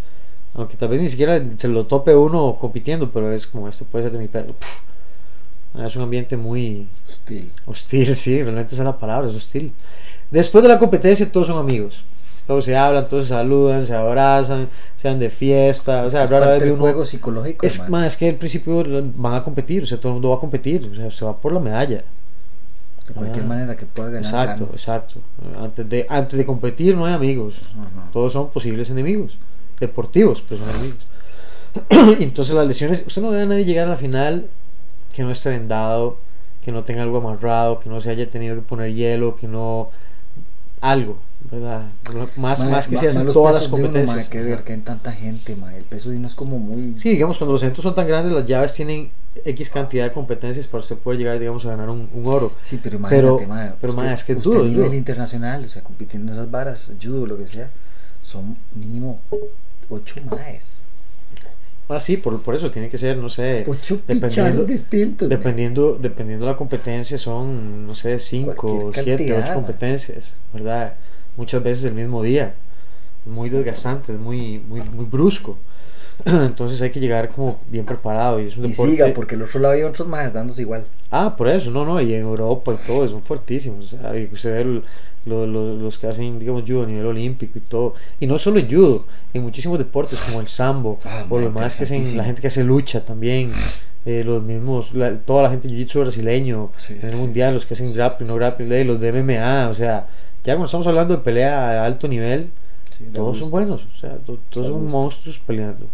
[0.55, 4.05] Aunque tal vez ni siquiera se lo tope uno compitiendo, pero es como, esto puede
[4.05, 4.53] ser de mi peso.
[4.55, 4.81] Puf.
[5.85, 7.53] Es un ambiente muy Hostil.
[7.67, 9.73] hostil, sí, realmente esa es la palabra, es hostil.
[10.31, 12.03] Después de la competencia todos son amigos.
[12.47, 16.05] Todos se hablan, todos se saludan, se abrazan, se van de fiesta.
[16.05, 17.67] O sea, es rara parte vez del ve uno- juego psicológico.
[17.67, 18.85] Es más, es que al principio
[19.17, 21.37] van a competir, o sea, todo el mundo va a competir, o sea, se va
[21.37, 22.03] por la medalla.
[23.09, 23.49] de cualquier Ah.
[23.49, 24.25] manera que pueda ganar.
[24.25, 25.15] Exacto, exacto.
[25.63, 27.61] Antes de, antes de competir no hay amigos,
[28.13, 29.39] todos son posibles enemigos,
[29.79, 31.07] deportivos, pero son enemigos.
[32.19, 34.47] Y Entonces las lesiones, usted no ve a nadie llegar a la final
[35.15, 36.17] que no esté vendado,
[36.65, 39.91] que no tenga algo amarrado, que no se haya tenido que poner hielo, que no...
[40.81, 41.17] algo,
[41.51, 41.87] ¿verdad?
[42.37, 44.17] Más, Ma- más que ma- se hacen todas las uno, competencias.
[44.25, 46.99] ma, que ver que hay tanta gente, ma, el peso de uno es como muy...
[46.99, 49.11] Sí, digamos, cuando los eventos son tan grandes, las llaves tienen
[49.45, 52.53] X cantidad de competencias para usted poder llegar, digamos, a ganar un, un oro.
[52.63, 55.83] Sí, pero imagínate, Pero- ma, pero, usted, es que usted a nivel internacional, o sea,
[55.83, 57.69] compitiendo en esas varas, judo, lo que sea,
[58.23, 59.21] son mínimo
[59.91, 60.79] 8 maes.
[61.89, 65.29] Ah, sí, por, por eso tiene que ser, no sé, 8 dependiendo, distintos.
[65.29, 69.55] dependiendo, dependiendo de la competencia, son, no sé, 5, Cualquier 7, cantidad, 8 ma.
[69.55, 70.95] competencias, ¿verdad?
[71.37, 72.55] Muchas veces el mismo día.
[73.27, 75.59] Es muy desgastante, es muy, muy, muy brusco.
[76.25, 78.93] Entonces hay que llegar como bien preparado y es un Y deporte.
[78.93, 80.85] siga, porque el otro lado hay otros maes dándose igual.
[81.11, 83.93] Ah, por eso, no, no, y en Europa y todo, son fuertísimos.
[83.93, 84.83] O sea, y usted ve el-
[85.27, 87.95] lo- lo- los que hacen, digamos, judo a nivel olímpico y todo.
[88.21, 91.77] Y no solo en judo, en muchísimos deportes como el sambo, Ah, o los más
[91.77, 93.53] que hacen, la gente que hace lucha también,
[94.07, 97.17] eh, los mismos, la- toda la gente de jiu-jitsu brasileño, Sí, a nivel sí.
[97.19, 100.07] mundial, los que hacen grappling, no grappling, eh, los de MMA, o sea,
[100.45, 102.51] ya cuando estamos hablando de pelea a alto nivel,
[102.97, 105.87] Sí, todos son buenos, o sea, to- todos Da son monstruos peleando.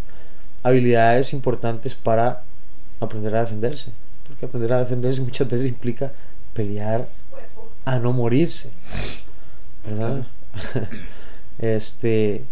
[0.63, 2.43] Habilidades importantes para
[3.01, 3.91] aprender a defenderse,
[4.29, 6.13] porque aprender a defenderse muchas veces implica
[6.55, 7.09] pelear
[7.85, 8.71] a no morirse,
[9.89, 10.25] ¿verdad?
[11.59, 12.45] este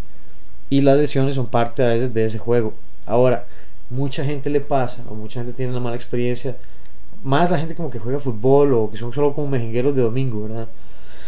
[0.69, 2.73] y las lesiones son parte a veces de ese juego.
[3.05, 3.45] Ahora,
[3.91, 6.55] mucha gente le pasa o mucha gente tiene una mala experiencia,
[7.23, 10.43] más la gente como que juega fútbol o que son solo como mejengueros de domingo,
[10.47, 10.67] ¿verdad?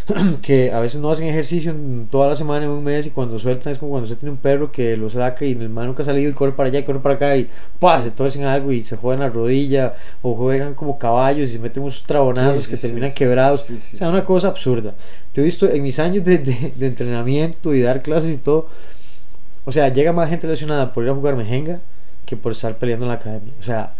[0.41, 1.73] que a veces no hacen ejercicio
[2.11, 4.37] toda la semana en un mes y cuando sueltan es como cuando usted tiene un
[4.37, 6.83] perro que lo saca y el man nunca ha salido y corre para allá y
[6.83, 7.47] corre para acá y
[7.79, 8.01] ¡pah!
[8.01, 11.83] se torcen algo y se joden la rodilla o juegan como caballos y se meten
[11.83, 14.93] unos trabonazos Sí, que sí, terminan quebrados o sea una cosa absurda
[15.33, 18.67] yo he visto en mis años de, de- de entrenamiento y dar clases y todo
[19.63, 21.79] o sea llega más gente lesionada por ir a jugar mejenga
[22.25, 23.93] que por estar peleando en la academia o sea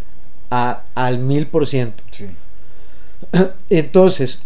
[0.52, 2.04] a- al mil por ciento
[3.70, 4.44] entonces,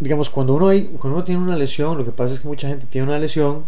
[0.00, 2.68] digamos, cuando uno, hay, cuando uno tiene una lesión, lo que pasa es que mucha
[2.68, 3.64] gente tiene una lesión,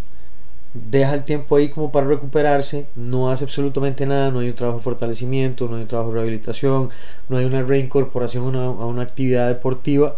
[0.74, 4.78] deja el tiempo ahí como para recuperarse, no hace absolutamente nada, no hay un trabajo
[4.78, 6.90] de fortalecimiento, no hay un trabajo de rehabilitación,
[7.28, 10.16] no hay una reincorporación a una, a una actividad deportiva.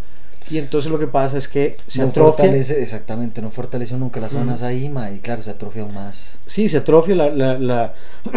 [0.50, 2.44] Y entonces lo que pasa es que se no atrofia.
[2.44, 6.38] fortalece, exactamente, no fortaleció nunca las zonas ahí, ma, y claro, se atrofia aún más.
[6.44, 7.94] Sí, se atrofia la, la, la,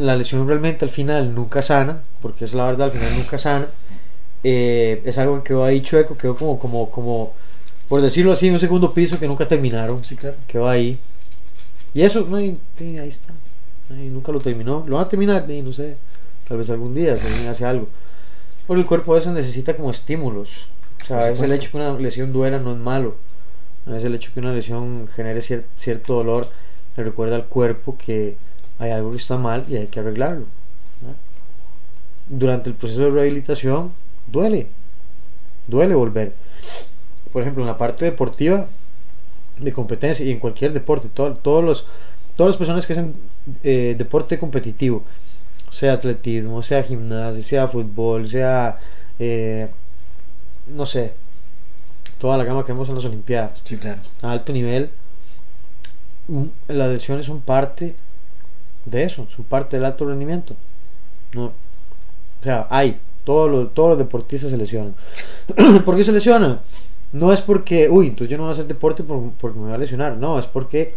[0.00, 3.66] la lesión realmente al final nunca sana, porque es la verdad, al final nunca sana.
[4.42, 7.32] Eh, es algo que quedó ahí chueco, quedó como, como, como,
[7.88, 10.02] por decirlo así, en un segundo piso que nunca terminaron.
[10.02, 10.36] Sí, claro.
[10.46, 10.98] Quedó ahí.
[11.92, 13.34] Y eso, no, y- y ahí está.
[13.90, 14.84] Ahí nunca lo terminó.
[14.86, 15.96] Lo van a terminar, no sé,
[16.48, 17.86] tal vez algún día, alguien hace algo.
[18.66, 20.56] Porque el cuerpo a veces necesita como estímulos.
[21.02, 23.16] O sea, a veces el hecho que una lesión duela no es malo.
[23.86, 26.48] A veces el hecho que una lesión genere cier- cierto dolor
[26.96, 28.36] le recuerda al cuerpo que
[28.78, 30.44] hay algo que está mal y hay que arreglarlo.
[31.00, 31.16] ¿verdad?
[32.28, 33.92] Durante el proceso de rehabilitación
[34.30, 34.66] duele,
[35.66, 36.34] duele volver.
[37.32, 38.66] Por ejemplo, en la parte deportiva
[39.58, 41.86] de competencia y en cualquier deporte, todo- todos los,
[42.36, 43.14] todas las personas que hacen
[43.64, 45.02] eh, deporte competitivo,
[45.70, 48.78] sea atletismo, sea gimnasia, sea fútbol, sea,
[49.18, 49.68] eh,
[50.72, 51.12] no sé,
[52.18, 54.00] toda la gama que vemos en las Olimpiadas Sí, claro.
[54.22, 54.90] a alto nivel,
[56.28, 57.94] mm, las lesiones son parte
[58.84, 60.54] de eso, son parte del alto rendimiento.
[61.34, 61.52] No, o
[62.42, 64.94] sea, hay, todos los, todos los deportistas se lesionan.
[65.84, 66.60] ¿Por qué se lesionan?
[67.12, 69.74] No es porque, uy, entonces yo no voy a hacer deporte por- porque me voy
[69.74, 70.16] a lesionar.
[70.16, 70.94] No, es porque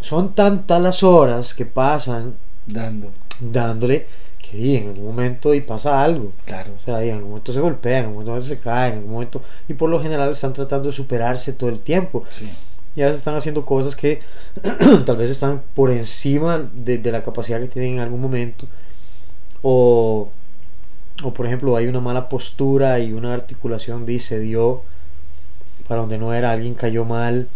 [0.00, 2.34] son tantas las horas que pasan
[2.66, 3.10] Dando.
[3.40, 4.06] dándole
[4.50, 6.32] que y, en algún momento y pasa algo.
[6.44, 6.72] Claro.
[6.80, 9.12] O sea, y en algún momento se golpean, en algún momento se caen, en algún
[9.12, 9.42] momento.
[9.68, 12.24] Y por lo general están tratando de superarse todo el tiempo.
[12.30, 12.50] Sí.
[12.96, 14.20] y a veces están haciendo cosas que
[15.06, 18.66] tal vez están por encima de, de la capacidad que tienen en algún momento
[19.62, 20.30] o,
[21.22, 24.82] o por ejemplo hay una mala postura y una articulación dice dio
[25.86, 27.48] para donde no era, alguien cayó mal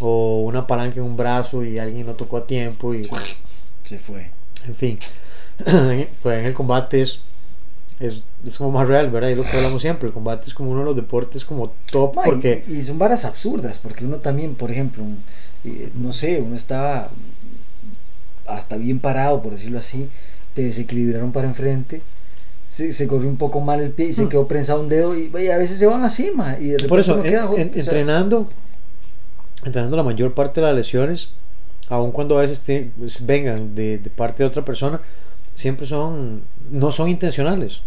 [0.00, 3.08] o una palanca en un brazo y alguien no tocó a tiempo y
[3.84, 4.30] Se fue.
[4.66, 4.98] en fin,
[6.22, 7.20] pues en el combate es,
[8.00, 9.28] es, es como más real, ¿verdad?
[9.28, 11.72] Y es lo que hablamos siempre, el combate es como uno de los deportes como
[11.90, 12.64] top porque...
[12.68, 15.22] y, son varas absurdas, porque uno también, por ejemplo, un-
[15.64, 17.08] eh, no sé, uno estaba
[18.46, 20.08] hasta bien parado, por decirlo así,
[20.54, 22.02] te desequilibraron para enfrente,
[22.66, 24.28] se, se corrió un poco mal el pie y se Mm.
[24.28, 26.88] quedó prensado un dedo y, y a veces se van así, ma, y de repente
[26.88, 28.50] Por eso, en- queda, en- entrenando,
[29.64, 31.28] entrenando la mayor parte de las lesiones,
[31.88, 35.00] aun cuando a veces te- pues, vengan de, de parte de otra persona,
[35.54, 37.82] siempre son, no son intencionales,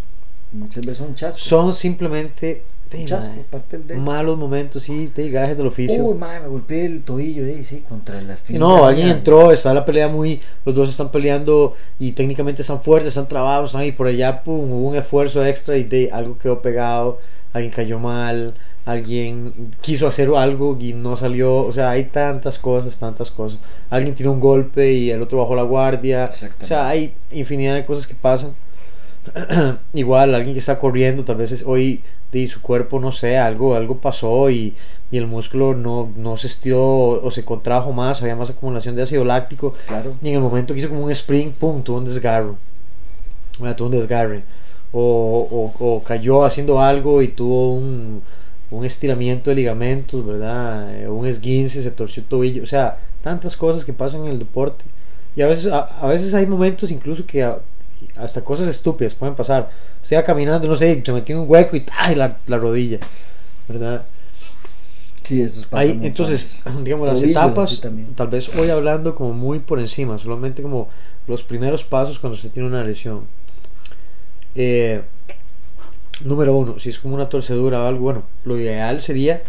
[0.52, 1.42] muchas veces son chascos.
[1.42, 4.00] son simplemente de, chasco, mae, parte del dedo.
[4.00, 6.04] malos momentos, sí, de gajes del oficio.
[6.04, 9.74] Uy, madre, me golpeé el tobillo, eh, sí, contra las Y no, alguien entró, está
[9.74, 13.92] la pelea muy, los dos están peleando y técnicamente están fuertes, están trabados, están ahí
[13.92, 17.18] por allá, pum, hubo un esfuerzo extra y de algo quedó pegado,
[17.52, 18.54] alguien cayó mal,
[18.86, 23.58] alguien quiso hacer algo y no salió, o sea, hay tantas cosas, tantas cosas.
[23.90, 26.30] Alguien tiró un golpe y el otro bajó la guardia,
[26.62, 28.54] o sea, hay infinidad de cosas que pasan.
[29.92, 33.74] Igual, alguien que está corriendo, tal vez es hoy de su cuerpo, no sé, algo,
[33.74, 34.74] algo pasó y,
[35.10, 36.80] y el músculo no, no se estiró
[37.20, 39.74] o se contrajo más, había más acumulación de ácido láctico.
[39.88, 40.14] Claro.
[40.22, 42.56] Y en el momento que hizo como un spring, pum, tuvo un desgarro.
[43.76, 44.44] Tuvo un desgarre.
[44.92, 48.22] O, o, o cayó haciendo algo y tuvo un,
[48.70, 50.94] un estiramiento de ligamentos, ¿verdad?
[51.02, 52.62] Eh, Un esguince, se torció el tobillo.
[52.62, 54.84] O sea, tantas cosas que pasan en el deporte.
[55.36, 57.58] Y a veces, a, a veces hay momentos incluso que a-
[58.16, 59.70] hasta cosas estúpidas pueden pasar.
[60.02, 62.14] Estoy caminando, no sé, se metió en un hueco y ¡ay!
[62.14, 62.98] La, la rodilla,
[63.68, 64.04] ¿verdad?
[65.22, 67.82] Sí, eso pasa Ahí, entonces, digamos, las Tobillos, etapas,
[68.14, 70.88] tal vez hoy hablando como muy por encima, solamente como
[71.26, 73.22] los primeros pasos cuando usted tiene una lesión.
[74.54, 75.02] Eh,
[76.24, 79.42] número uno, si es como una torcedura o algo, bueno, lo ideal sería,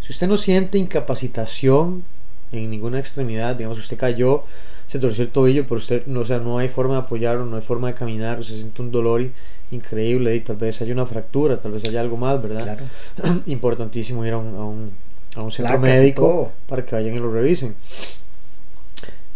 [0.00, 2.04] si usted no siente incapacitación
[2.52, 4.44] en ninguna extremidad, digamos, usted cayó,
[4.86, 7.56] se torció el tobillo, pero usted, no, o sea, no hay forma de apoyarlo, no
[7.56, 9.26] hay forma de caminar, usted siente un dolor
[9.72, 12.62] increíble y tal vez haya una fractura, tal vez haya algo más, ¿verdad?
[12.62, 13.40] Claro.
[13.46, 14.92] importantísimo ir a un, a un,
[15.34, 17.74] a un centro Placas médico para que vayan y lo revisen.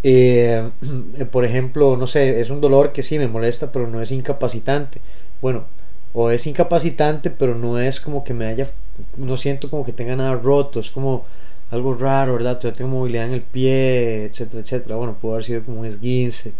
[0.02, 0.62] Eh,
[1.18, 4.12] eh, por ejemplo, no sé, es un dolor que sí me molesta, pero no es
[4.12, 5.00] incapacitante.
[5.42, 5.64] Bueno,
[6.12, 8.68] o es incapacitante, pero no es como que me haya,
[9.16, 11.24] no siento como que tenga nada roto, es como
[11.70, 12.58] algo raro, ¿verdad?
[12.58, 14.96] Todavía tengo movilidad en el pie, etcétera, etcétera.
[14.96, 16.52] Bueno, puede haber sido como un esguince,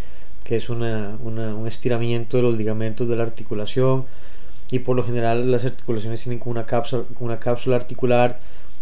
[0.45, 4.05] que es una, una- un estiramiento de los ligamentos de la articulación.
[4.71, 8.39] Y por lo general las articulaciones tienen como una cápsula, una cápsula articular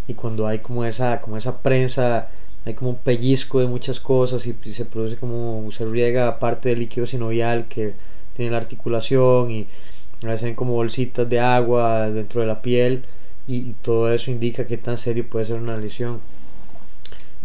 [0.07, 2.29] y cuando hay como esa, como esa prensa,
[2.65, 6.69] hay como un pellizco de muchas cosas y, y se produce como, se riega parte
[6.69, 7.93] del líquido sinovial que
[8.35, 9.67] tiene la articulación y
[10.23, 13.03] hay como bolsitas de agua dentro de la piel
[13.47, 16.19] y, y todo eso indica qué tan serio puede ser una lesión.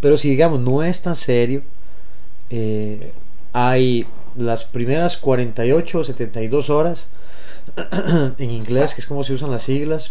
[0.01, 1.62] Pero si digamos no es tan serio,
[2.51, 3.12] eh,
[3.53, 4.07] hay
[4.37, 7.09] las primeras 48 o 72 horas
[8.39, 10.11] en inglés, que es como se usan las siglas,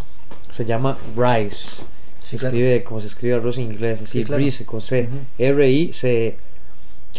[0.49, 1.83] se llama RICE.
[2.23, 2.55] Se claro.
[2.55, 4.41] escribe como se escribe arroz en inglés, Sí, claro.
[4.41, 5.17] RICE con C, Ujú.
[5.37, 6.37] R-I-C,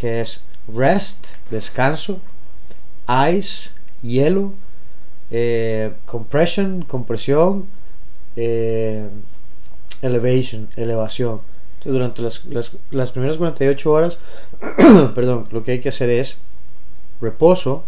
[0.01, 2.21] que es rest, descanso,
[3.31, 3.71] ice,
[4.03, 4.55] hielo,
[5.37, 7.67] eh, compression, compresión,
[8.37, 9.09] eh,
[10.01, 11.41] elevation, elevación.
[11.85, 14.21] Durante las, las, las primeras 48 horas,
[15.17, 16.39] perdón, lo que hay que hacer es
[17.21, 17.83] reposo,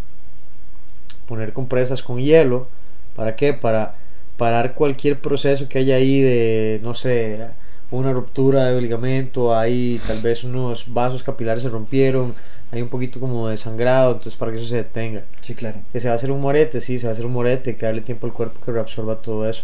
[1.29, 2.67] poner compresas con hielo,
[3.15, 3.53] ¿para qué?
[3.53, 3.95] Para
[4.37, 7.47] parar cualquier proceso que haya ahí de, no sé,
[7.93, 12.35] una ruptura de ligamento, hay tal vez unos vasos capilares se rompieron,
[12.73, 15.23] hay un poquito como de sangrado, entonces para que eso se detenga.
[15.41, 15.79] Sí, claro.
[15.93, 17.77] Que se va a hacer un morete, sí, se va a hacer un morete, hay
[17.77, 19.63] que darle tiempo al cuerpo que reabsorba todo eso.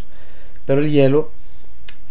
[0.67, 1.31] Pero el hielo,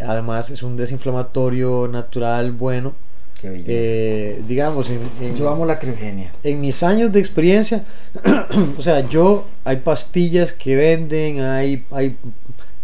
[0.03, 2.93] además, es un desinflamatorio natural bueno.
[3.39, 3.69] Qué belleza.
[3.73, 6.31] Eh, digamos, en, en- Yo amo la criogenia.
[6.43, 7.83] en mis años de experiencia,
[8.77, 12.17] o sea, yo hay pastillas que venden, hay, hay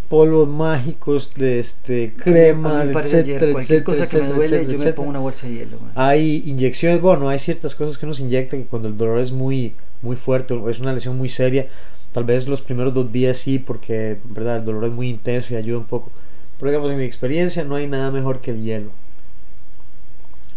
[0.09, 4.67] polvos mágicos, de este, cremas, etcétera, Cualquier etcétera, cosa que me etcétera, duele, etcétera, yo
[4.67, 4.95] me etcétera.
[4.95, 5.79] pongo una bolsa de hielo.
[5.79, 5.91] man.
[5.95, 9.31] Hay inyecciones, bueno, hay ciertas cosas que uno se inyecta que cuando el dolor es
[9.31, 11.67] muy, muy fuerte o es una lesión muy seria,
[12.13, 14.57] tal vez los primeros dos días sí, porque ¿verdad?
[14.57, 16.11] el dolor es muy intenso y ayuda un poco.
[16.59, 18.91] Pero digamos, en mi experiencia no hay nada mejor que el hielo.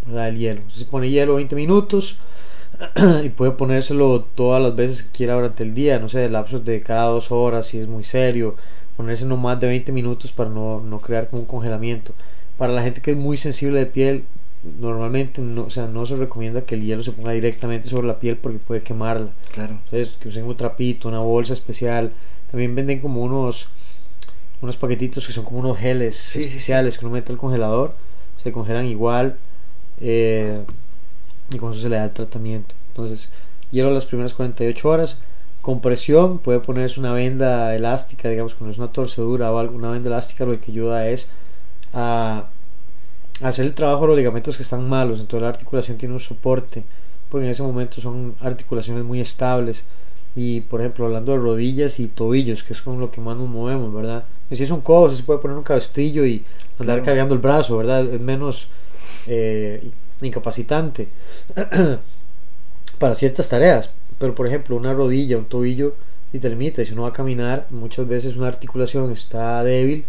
[0.07, 0.29] ¿verdad?
[0.29, 0.63] El hielo.
[0.69, 2.17] Se pone hielo 20 minutos
[3.25, 6.83] y puede ponérselo todas las veces que quiera durante el día, no sé, lapsos de
[6.83, 8.57] cada dos horas si es muy serio,
[9.01, 12.13] ponerse no más de 20 minutos para no, no crear como un congelamiento.
[12.59, 14.25] Para la gente que es muy sensible de piel,
[14.79, 18.19] normalmente no, o sea, no se recomienda que el hielo se ponga directamente sobre la
[18.19, 19.29] piel porque puede quemarla.
[19.53, 19.79] Claro.
[19.85, 22.13] Entonces, que usen un trapito, una bolsa especial.
[22.51, 23.69] También venden como unos
[24.61, 26.57] unos paquetitos que son como unos geles Sí, sí, sí.
[26.59, 27.95] especiales que uno mete al congelador,
[28.37, 29.37] se congelan igual
[30.03, 30.61] eh,
[31.51, 32.75] y con eso se le da el tratamiento.
[32.89, 33.31] Entonces,
[33.71, 35.19] hielo las primeras 48 horas,
[35.63, 40.09] compresión, puede ponerse una venda elástica, digamos, cuando es una torcedura o algo, una venda
[40.09, 41.29] elástica lo que ayuda es
[41.93, 42.45] a
[43.43, 46.85] hacer el trabajo de los ligamentos que están malos, entonces la articulación tiene un soporte,
[47.29, 49.85] porque en ese momento son articulaciones muy estables.
[50.37, 53.49] Y por ejemplo, hablando de rodillas y tobillos, que es con lo que más nos
[53.49, 54.25] movemos, ¿verdad?
[54.49, 56.45] Y si es un codo, se puede poner un cabestrillo y
[56.79, 57.05] andar Claro.
[57.05, 58.05] cargando el brazo, ¿verdad?
[58.07, 58.69] Es menos
[59.27, 59.91] eh,
[60.23, 61.09] incapacitante
[62.99, 63.91] para ciertas tareas.
[64.21, 65.95] Pero por ejemplo, una rodilla, un tobillo,
[66.33, 66.85] y te limita.
[66.85, 70.05] Si uno va a caminar, muchas veces una articulación está débil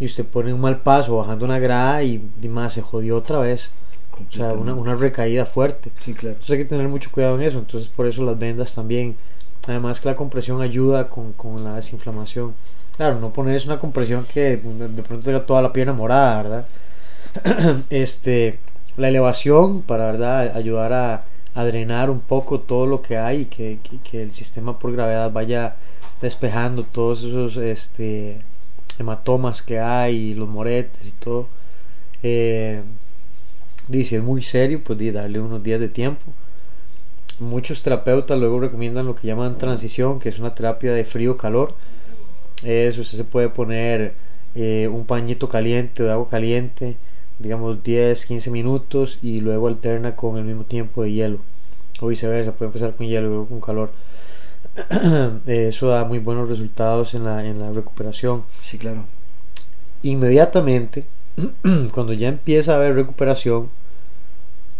[0.00, 3.38] y usted pone un mal paso bajando una grada y, y más se jodió otra
[3.38, 3.72] vez.
[4.28, 5.90] O sea, una, una recaída fuerte.
[6.00, 6.34] Sí, claro.
[6.34, 7.58] Entonces hay que tener mucho cuidado en eso.
[7.58, 9.16] Entonces por eso las vendas también.
[9.66, 12.54] Además que la compresión ayuda con, con la desinflamación.
[12.96, 16.66] Claro, no ponerse una compresión que de pronto tenga toda la pierna morada, ¿verdad?
[17.90, 18.58] este,
[18.96, 20.54] la elevación para, ¿verdad?
[20.54, 21.24] Ayudar a,
[21.54, 24.92] a drenar un poco todo lo que hay y que, que, que el sistema por
[24.92, 25.76] gravedad vaya
[26.22, 28.38] despejando todos esos este,
[28.98, 31.48] hematomas que hay, y los moretes y todo.
[32.22, 32.80] Eh,
[33.88, 36.24] dice, es muy serio, pues darle unos días de tiempo.
[37.40, 41.74] Muchos terapeutas luego recomiendan lo que llaman transición, que es una terapia de frío-calor.
[42.62, 44.14] Eso, usted se puede poner
[44.54, 46.96] eh, un pañito caliente de agua caliente,
[47.42, 51.38] digamos 10, 15 minutos y luego alterna con el mismo tiempo de hielo.
[52.00, 53.92] O viceversa, puede empezar con hielo y luego con calor.
[55.46, 59.04] Eso da muy buenos resultados en la, en la recuperación Sí, claro.
[60.02, 61.04] inmediatamente,
[61.92, 63.68] cuando ya empieza a haber recuperación,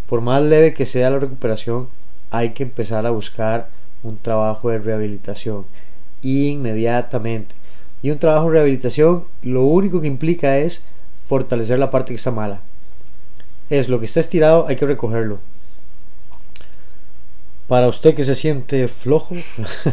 [0.09, 1.89] por más leve que sea la recuperación,
[2.31, 3.69] hay que empezar a buscar
[4.03, 5.65] un trabajo de rehabilitación
[6.23, 7.55] inmediatamente.
[8.03, 10.85] Y un trabajo de rehabilitación lo único que implica es
[11.33, 12.61] fortalecer la parte que está mala.
[13.71, 15.39] Es lo que está estirado, hay que recogerlo.
[17.69, 19.35] Para usted que se siente flojo,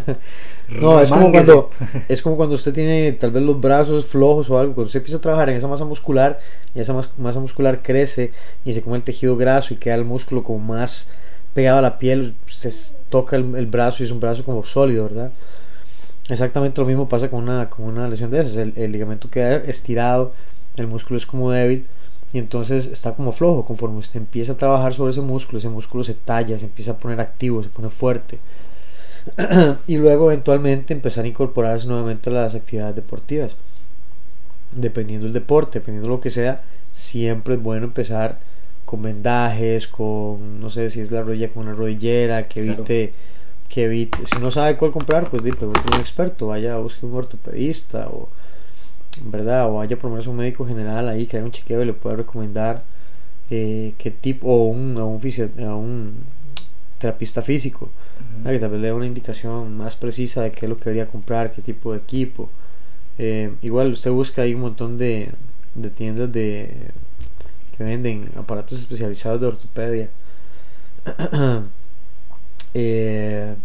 [0.81, 1.69] no, es como cuando
[2.09, 5.17] es como cuando usted tiene tal vez los brazos flojos o algo, cuando usted empieza
[5.19, 6.39] a trabajar en esa masa muscular
[6.75, 8.33] y esa mas- masa muscular crece
[8.65, 11.07] y se come el tejido graso y queda el músculo como más
[11.53, 12.73] pegado a la piel, usted
[13.09, 15.31] toca el, el brazo y es un brazo como sólido, ¿verdad?
[16.29, 19.55] Exactamente lo mismo pasa con una, con una lesión de esas, el, el ligamento queda
[19.57, 20.33] estirado,
[20.79, 21.85] el músculo es como débil
[22.33, 26.03] y entonces está como flojo, conforme usted empieza a trabajar sobre ese músculo, ese músculo
[26.03, 28.37] se talla, se empieza a poner activo, se pone fuerte
[29.87, 33.57] y luego eventualmente empezar a incorporarse nuevamente a las actividades deportivas.
[34.75, 36.61] Dependiendo del deporte, dependiendo de lo que sea,
[36.91, 38.37] siempre es bueno empezar
[38.85, 42.79] con vendajes, con no sé si es la rodilla con una rodillera, que Claro.
[42.83, 43.13] evite,
[43.67, 46.77] que evite, si no sabe cuál comprar, pues di, pregunte a un experto, vaya a
[46.77, 48.29] busque un ortopedista o
[49.25, 51.85] verdad, o vaya por lo menos un médico general ahí que haga un chequeo y
[51.85, 52.83] le pueda recomendar
[53.51, 56.15] eh, qué tipo, o un, a un, fisio- a un
[56.99, 57.89] terapista físico,
[58.45, 61.07] que tal vez le dé una indicación más precisa de qué es lo que debería
[61.07, 62.49] comprar, qué tipo de equipo.
[63.17, 65.31] Eh, igual usted busca ahí un montón de,
[65.75, 66.73] de tiendas de
[67.77, 70.09] que venden aparatos especializados de ortopedia.
[72.73, 73.55] Eh,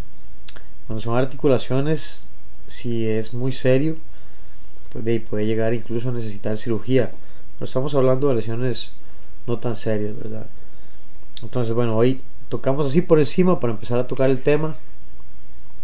[0.87, 2.31] cuando son articulaciones,
[2.67, 3.97] si es muy serio,
[5.03, 7.11] de puede llegar incluso a necesitar cirugía.
[7.59, 8.93] Pero estamos hablando de lesiones
[9.47, 10.47] no tan serias, ¿verdad?
[11.43, 14.77] Entonces, bueno, hoy tocamos así por encima para empezar a tocar el tema.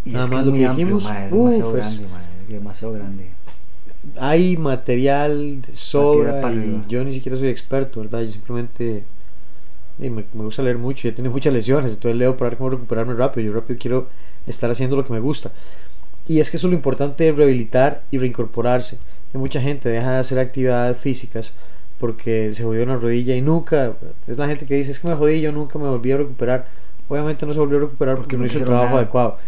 [0.04, 2.22] Y Nada es que más es lo que amplio, dijimos, ma, es demasiado grande, ma,
[2.42, 3.30] es demasiado grande.
[4.18, 8.22] Hay material sobra para y yo ni siquiera soy experto, ¿verdad?
[8.22, 9.04] Yo simplemente
[9.98, 12.58] y me, me gusta leer mucho, yo he tenido muchas lesiones, entonces leo para ver
[12.58, 13.48] cómo recuperarme rápido.
[13.48, 14.08] Yo rápido quiero
[14.46, 15.52] estar haciendo lo que me gusta.
[16.30, 18.98] Y es que eso es lo importante de rehabilitar y reincorporarse.
[19.32, 21.54] Que mucha gente deja de hacer actividades físicas
[21.98, 23.94] porque se jodió una rodilla y nunca,
[24.28, 26.68] es la gente que dice, es que me jodí, yo nunca me volví a recuperar.
[27.08, 28.98] Obviamente no se volvió a recuperar porque, Porque no hizo el trabajo nada.
[28.98, 29.38] adecuado.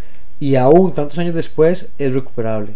[0.41, 2.73] Y aún tantos años después es recuperable.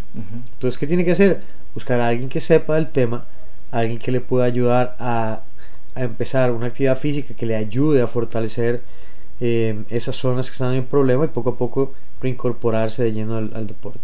[0.54, 1.42] Entonces, ¿qué tiene que hacer?
[1.74, 3.26] Buscar a alguien que sepa del tema,
[3.72, 5.42] alguien que le pueda ayudar a,
[5.96, 8.82] a empezar una actividad física que le ayude a fortalecer
[9.40, 13.52] eh, esas zonas que están en problema y poco a poco reincorporarse de lleno al,
[13.56, 14.00] al deporte.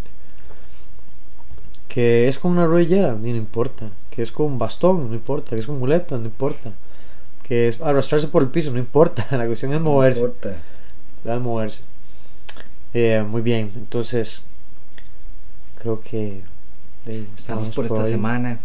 [1.88, 3.90] Que es con una rodillera, ni no importa.
[4.10, 5.52] Que es con un bastón, no importa.
[5.52, 6.72] Que es con muletas, no importa.
[7.44, 9.26] Que es arrastrarse por el piso, no importa.
[9.38, 10.22] La cuestión es moverse.
[10.22, 10.58] No importa.
[11.24, 11.84] Da de moverse.
[12.94, 14.42] Eh, muy bien, entonces
[15.80, 16.44] creo que
[17.08, 18.60] eh, Estamos por esta semana.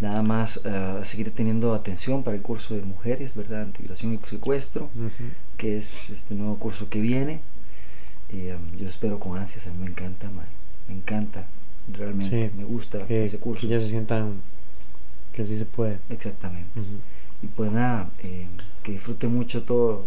[0.00, 3.62] nada más eh, seguir teniendo atención para el curso de mujeres, ¿verdad?
[3.62, 4.88] Antiviolación y secuestro,
[5.64, 7.40] que es este nuevo curso que viene.
[8.30, 10.28] Y, um, yo espero con ansias, a mí me encanta,
[10.88, 11.46] me encanta,
[11.90, 13.62] realmente, Sí, me gusta que, ese curso.
[13.62, 14.42] que ya se sientan
[15.32, 16.00] que sí se puede.
[16.10, 16.68] Exactamente.
[17.42, 18.46] Y pues nada, eh,
[18.82, 20.04] que disfruten mucho todo,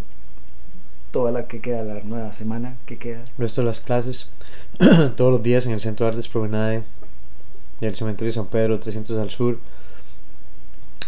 [1.09, 3.21] toda la que queda, la nueva semana que queda.
[3.21, 4.29] El resto de las clases,
[5.17, 6.83] todos los días en el Centro de Artes Promenade
[7.81, 9.59] del Cementerio de San Pedro 300 al sur,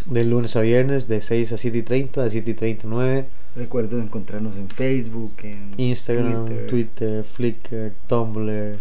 [0.08, 3.28] de lunes a viernes, de 6 a 7 y 30, de 7 y 39,
[3.60, 8.78] Recuerden encontrarnos en Facebook, en Instagram, Twitter, Flickr, Tumblr,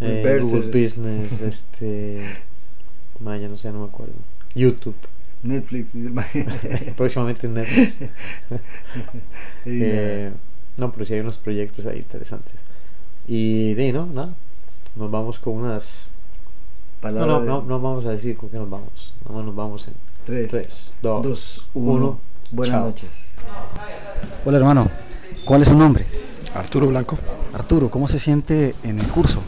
[0.00, 0.38] eh.
[0.40, 2.24] Google Business, este.
[3.20, 4.14] Maya, no sé, no me acuerdo.
[4.56, 4.96] YouTube,
[5.44, 5.92] Netflix.
[6.96, 7.98] próximamente en Netflix.
[9.64, 10.32] Eh,
[10.76, 12.54] no, pero sí hay unos proyectos ahí interesantes.
[13.28, 14.34] Y de no, nada.
[14.96, 16.10] Nos vamos con unas.
[17.02, 19.14] nada, No, no, no, no vamos a decir con qué nos vamos.
[19.28, 19.94] No, nos vamos en
[20.24, 21.92] tres, 3, 2, dos, uno.
[21.92, 22.20] uno.
[22.50, 22.86] Buenas Chao.
[22.86, 23.37] noches.
[24.44, 24.88] Hola hermano,
[25.44, 26.06] ¿cuál es su nombre?
[26.54, 27.18] Arturo Blanco.
[27.54, 29.40] Arturo, ¿cómo se siente en el curso?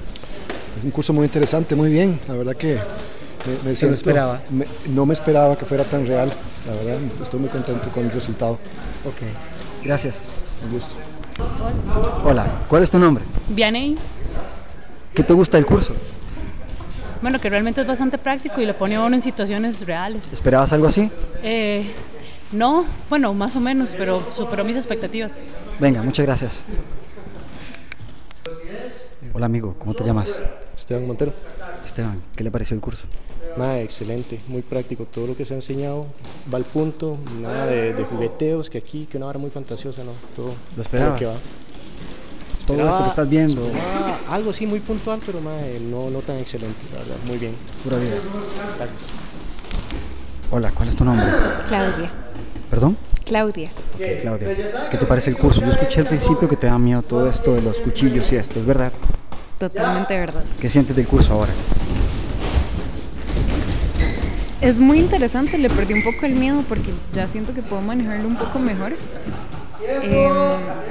[0.79, 2.21] Es un curso muy interesante, muy bien.
[2.29, 4.43] La verdad que me, me siento- esperaba?
[4.51, 6.33] me- no me esperaba que fuera tan real.
[6.67, 8.53] La verdad, estoy muy contento con el resultado.
[9.07, 10.23] Ok, gracias.
[10.65, 10.95] Un gusto.
[12.25, 13.25] Hola, ¿cuál es tu nombre?
[13.49, 13.97] Vianey,
[15.15, 15.95] ¿Qué te gusta del curso?
[17.23, 20.33] bueno, que realmente es bastante práctico y lo pone a uno en situaciones reales.
[20.33, 21.11] ¿Esperabas algo así?
[21.43, 21.91] Eh,
[22.53, 25.41] no, bueno, más o menos, pero superó mis expectativas.
[25.79, 26.65] Venga, muchas gracias.
[29.33, 30.41] Hola amigo, ¿cómo te llamas?
[30.77, 31.33] Esteban Montero.
[31.85, 33.07] Esteban, ¿qué le pareció el curso?
[33.57, 35.05] Nada, excelente, muy práctico.
[35.05, 36.07] Todo lo que se ha enseñado
[36.53, 40.13] va al punto, nada de, de jugueteos, que aquí, que una hora muy fantasiosa, ¿no?
[40.37, 41.19] Todo ¿Lo esperabas?
[41.19, 41.35] que va.
[42.67, 43.69] Todo esto que estás viendo,
[44.29, 47.55] algo sí muy puntual, pero mae, no, no tan excelente, la verdad, muy bien.
[47.83, 48.15] pura vida.
[48.77, 48.99] Gracias.
[50.53, 51.27] Hola, ¿cuál es tu nombre?
[51.67, 52.13] Claudia.
[52.71, 52.97] ¿Perdón?
[53.25, 53.71] Claudia.
[53.95, 54.49] Ok, Claudia.
[54.91, 55.61] ¿Qué te parece el curso?
[55.61, 58.61] Yo escuché al principio que te da miedo todo esto de los cuchillos y esto,
[58.61, 58.93] ¿es verdad?
[59.59, 60.43] Totalmente verdad.
[60.61, 61.53] ¿Qué sientes del curso ahora?
[64.61, 68.29] Es muy interesante, le perdí un poco el miedo porque ya siento que puedo manejarlo
[68.29, 68.93] un poco mejor.
[70.03, 70.29] Eh,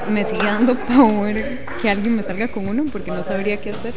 [0.09, 1.33] me sigue dando pavor
[1.81, 3.93] que alguien me salga con uno porque no sabría qué hacer.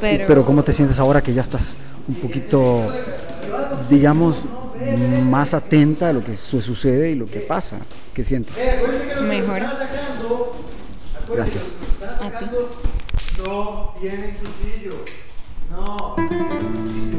[0.00, 2.92] Pero, Pero ¿cómo te sientes ahora que ya estás un poquito,
[3.88, 4.42] digamos,
[5.28, 7.78] más atenta a lo que su- sucede y lo que pasa?
[8.14, 8.54] ¿Qué sientes?
[9.22, 9.60] mejor
[11.34, 11.74] Gracias.
[12.20, 12.44] a ti.
[13.46, 14.96] No tienen cuchillo.
[15.70, 17.11] No tienen cuchillo.